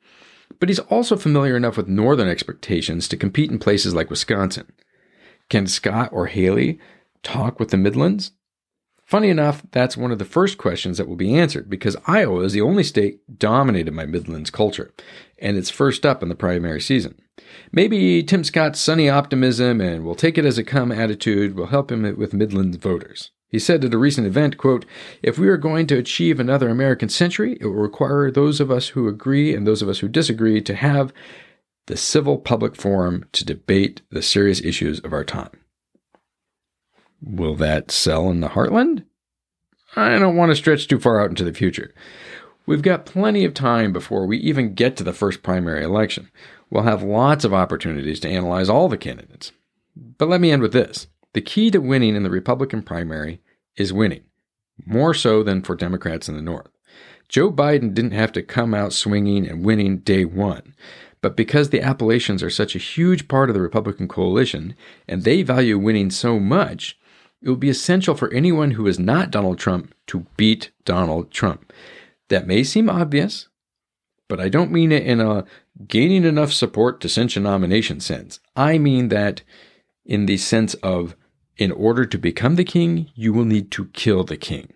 But 0.59 0.69
he's 0.69 0.79
also 0.79 1.17
familiar 1.17 1.57
enough 1.57 1.75
with 1.75 1.89
northern 1.89 2.29
expectations 2.29 3.09
to 3.09 3.17
compete 3.17 3.51
in 3.51 3.59
places 3.59 3.93
like 3.93 4.09
Wisconsin. 4.09 4.71
Can 5.49 5.67
Scott 5.67 6.09
or 6.13 6.27
Haley 6.27 6.79
talk 7.25 7.59
with 7.59 7.71
the 7.71 7.77
Midlands? 7.77 8.31
Funny 9.03 9.29
enough, 9.29 9.63
that's 9.71 9.97
one 9.97 10.11
of 10.11 10.17
the 10.17 10.25
first 10.25 10.57
questions 10.57 10.97
that 10.97 11.07
will 11.07 11.15
be 11.15 11.35
answered 11.35 11.69
because 11.69 11.95
Iowa 12.07 12.41
is 12.41 12.53
the 12.53 12.61
only 12.61 12.83
state 12.83 13.37
dominated 13.37 13.95
by 13.95 14.05
Midlands 14.05 14.49
culture, 14.49 14.93
and 15.37 15.57
it's 15.57 15.69
first 15.69 16.05
up 16.05 16.23
in 16.23 16.29
the 16.29 16.35
primary 16.35 16.81
season. 16.81 17.21
Maybe 17.71 18.23
Tim 18.23 18.43
Scott's 18.43 18.79
sunny 18.79 19.09
optimism 19.09 19.79
and 19.79 20.03
we'll 20.03 20.15
take 20.15 20.37
it 20.37 20.45
as 20.45 20.57
a 20.57 20.63
come 20.63 20.91
attitude 20.91 21.55
will 21.55 21.67
help 21.67 21.91
him 21.91 22.01
with 22.17 22.33
Midlands 22.33 22.77
voters. 22.77 23.31
He 23.47 23.59
said 23.59 23.85
at 23.85 23.93
a 23.93 23.97
recent 23.97 24.25
event, 24.25 24.57
quote, 24.57 24.85
If 25.21 25.37
we 25.37 25.47
are 25.49 25.57
going 25.57 25.87
to 25.87 25.97
achieve 25.97 26.39
another 26.39 26.69
American 26.69 27.09
century, 27.09 27.57
it 27.61 27.65
will 27.65 27.73
require 27.73 28.31
those 28.31 28.59
of 28.59 28.71
us 28.71 28.89
who 28.89 29.07
agree 29.07 29.53
and 29.53 29.67
those 29.67 29.81
of 29.81 29.89
us 29.89 29.99
who 29.99 30.07
disagree 30.07 30.61
to 30.61 30.75
have 30.75 31.13
the 31.87 31.95
civil 31.95 32.37
public 32.39 32.75
forum 32.75 33.25
to 33.33 33.45
debate 33.45 34.01
the 34.09 34.23
serious 34.23 34.61
issues 34.61 34.99
of 35.01 35.13
our 35.13 35.23
time. 35.23 35.51
Will 37.21 37.55
that 37.55 37.91
sell 37.91 38.29
in 38.29 38.39
the 38.39 38.49
heartland? 38.49 39.05
I 39.95 40.19
don't 40.19 40.35
want 40.35 40.51
to 40.51 40.55
stretch 40.55 40.87
too 40.87 40.99
far 40.99 41.21
out 41.21 41.29
into 41.29 41.43
the 41.43 41.53
future. 41.53 41.93
We've 42.65 42.81
got 42.81 43.05
plenty 43.05 43.45
of 43.45 43.53
time 43.53 43.93
before 43.93 44.25
we 44.25 44.37
even 44.37 44.73
get 44.73 44.97
to 44.97 45.03
the 45.03 45.13
first 45.13 45.43
primary 45.43 45.83
election. 45.83 46.29
We'll 46.69 46.83
have 46.83 47.03
lots 47.03 47.45
of 47.45 47.53
opportunities 47.53 48.19
to 48.21 48.29
analyze 48.29 48.69
all 48.69 48.89
the 48.89 48.97
candidates. 48.97 49.51
But 49.95 50.29
let 50.29 50.41
me 50.41 50.51
end 50.51 50.61
with 50.61 50.73
this 50.73 51.07
the 51.33 51.41
key 51.41 51.69
to 51.71 51.79
winning 51.79 52.15
in 52.15 52.23
the 52.23 52.29
Republican 52.29 52.81
primary 52.81 53.41
is 53.75 53.93
winning, 53.93 54.23
more 54.85 55.13
so 55.13 55.43
than 55.43 55.61
for 55.61 55.75
Democrats 55.75 56.27
in 56.27 56.35
the 56.35 56.41
North. 56.41 56.69
Joe 57.27 57.51
Biden 57.51 57.93
didn't 57.93 58.11
have 58.11 58.31
to 58.33 58.43
come 58.43 58.73
out 58.73 58.93
swinging 58.93 59.47
and 59.47 59.65
winning 59.65 59.97
day 59.99 60.25
one. 60.25 60.75
But 61.21 61.35
because 61.35 61.69
the 61.69 61.81
Appalachians 61.81 62.43
are 62.43 62.51
such 62.51 62.75
a 62.75 62.79
huge 62.79 63.27
part 63.27 63.49
of 63.49 63.55
the 63.55 63.61
Republican 63.61 64.07
coalition 64.07 64.75
and 65.07 65.23
they 65.23 65.41
value 65.41 65.77
winning 65.79 66.11
so 66.11 66.39
much, 66.39 66.99
it 67.45 67.49
will 67.49 67.55
be 67.55 67.69
essential 67.69 68.15
for 68.15 68.33
anyone 68.33 68.71
who 68.71 68.87
is 68.87 68.97
not 68.97 69.29
Donald 69.29 69.59
Trump 69.59 69.93
to 70.07 70.25
beat 70.35 70.71
Donald 70.83 71.29
Trump. 71.29 71.71
That 72.29 72.47
may 72.47 72.63
seem 72.63 72.89
obvious, 72.89 73.49
but 74.27 74.39
I 74.39 74.49
don't 74.49 74.71
mean 74.71 74.91
it 74.91 75.05
in 75.05 75.21
a 75.21 75.45
gaining 75.87 76.23
enough 76.23 76.51
support 76.51 76.99
to 77.01 77.09
cinch 77.09 77.37
a 77.37 77.39
nomination 77.39 77.99
sense. 77.99 78.39
I 78.55 78.79
mean 78.79 79.09
that 79.09 79.43
in 80.03 80.25
the 80.25 80.37
sense 80.37 80.73
of 80.75 81.15
in 81.55 81.71
order 81.71 82.05
to 82.07 82.17
become 82.17 82.55
the 82.55 82.63
king, 82.63 83.11
you 83.13 83.31
will 83.31 83.45
need 83.45 83.69
to 83.71 83.85
kill 83.93 84.23
the 84.23 84.37
king. 84.37 84.73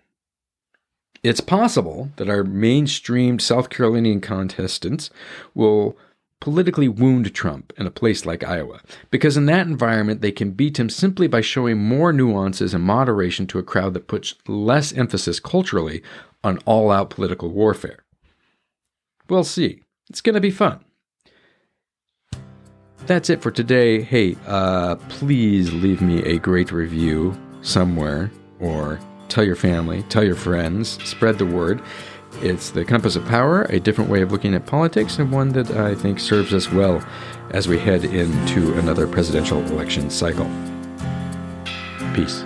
It's 1.24 1.40
possible 1.40 2.10
that 2.16 2.30
our 2.30 2.44
mainstreamed 2.44 3.40
South 3.40 3.68
Carolinian 3.68 4.20
contestants 4.20 5.10
will 5.54 5.98
politically 6.40 6.88
wound 6.88 7.32
Trump 7.34 7.72
in 7.76 7.86
a 7.86 7.90
place 7.90 8.24
like 8.24 8.42
Iowa, 8.42 8.80
because 9.10 9.36
in 9.36 9.46
that 9.46 9.66
environment 9.66 10.20
they 10.20 10.32
can 10.32 10.52
beat 10.52 10.78
him 10.78 10.88
simply 10.88 11.28
by 11.28 11.40
showing 11.42 11.78
more 11.78 12.12
nuances 12.12 12.74
and 12.74 12.82
moderation 12.82 13.46
to 13.48 13.58
a 13.58 13.62
crowd 13.62 13.94
that 13.94 14.08
puts 14.08 14.34
less 14.48 14.92
emphasis 14.92 15.38
culturally 15.38 16.02
on 16.42 16.58
all 16.64 16.90
out 16.90 17.10
political 17.10 17.50
warfare. 17.50 18.04
We'll 19.28 19.44
see. 19.44 19.82
It's 20.08 20.20
going 20.22 20.34
to 20.34 20.40
be 20.40 20.50
fun. 20.50 20.84
That's 23.06 23.30
it 23.30 23.42
for 23.42 23.50
today. 23.50 24.02
Hey, 24.02 24.36
uh, 24.46 24.96
please 25.08 25.72
leave 25.72 26.00
me 26.00 26.22
a 26.24 26.38
great 26.38 26.72
review 26.72 27.38
somewhere 27.62 28.30
or 28.58 28.98
tell 29.28 29.44
your 29.44 29.56
family, 29.56 30.02
tell 30.04 30.24
your 30.24 30.36
friends, 30.36 31.02
spread 31.04 31.38
the 31.38 31.46
word. 31.46 31.82
It's 32.42 32.70
the 32.70 32.84
compass 32.84 33.16
of 33.16 33.26
power, 33.26 33.62
a 33.64 33.78
different 33.80 34.10
way 34.10 34.22
of 34.22 34.32
looking 34.32 34.54
at 34.54 34.66
politics, 34.66 35.18
and 35.18 35.30
one 35.30 35.50
that 35.50 35.70
I 35.72 35.94
think 35.94 36.20
serves 36.20 36.54
us 36.54 36.70
well 36.72 37.04
as 37.50 37.68
we 37.68 37.78
head 37.78 38.04
into 38.04 38.72
another 38.78 39.06
presidential 39.06 39.60
election 39.66 40.10
cycle. 40.10 40.50
Peace. 42.14 42.44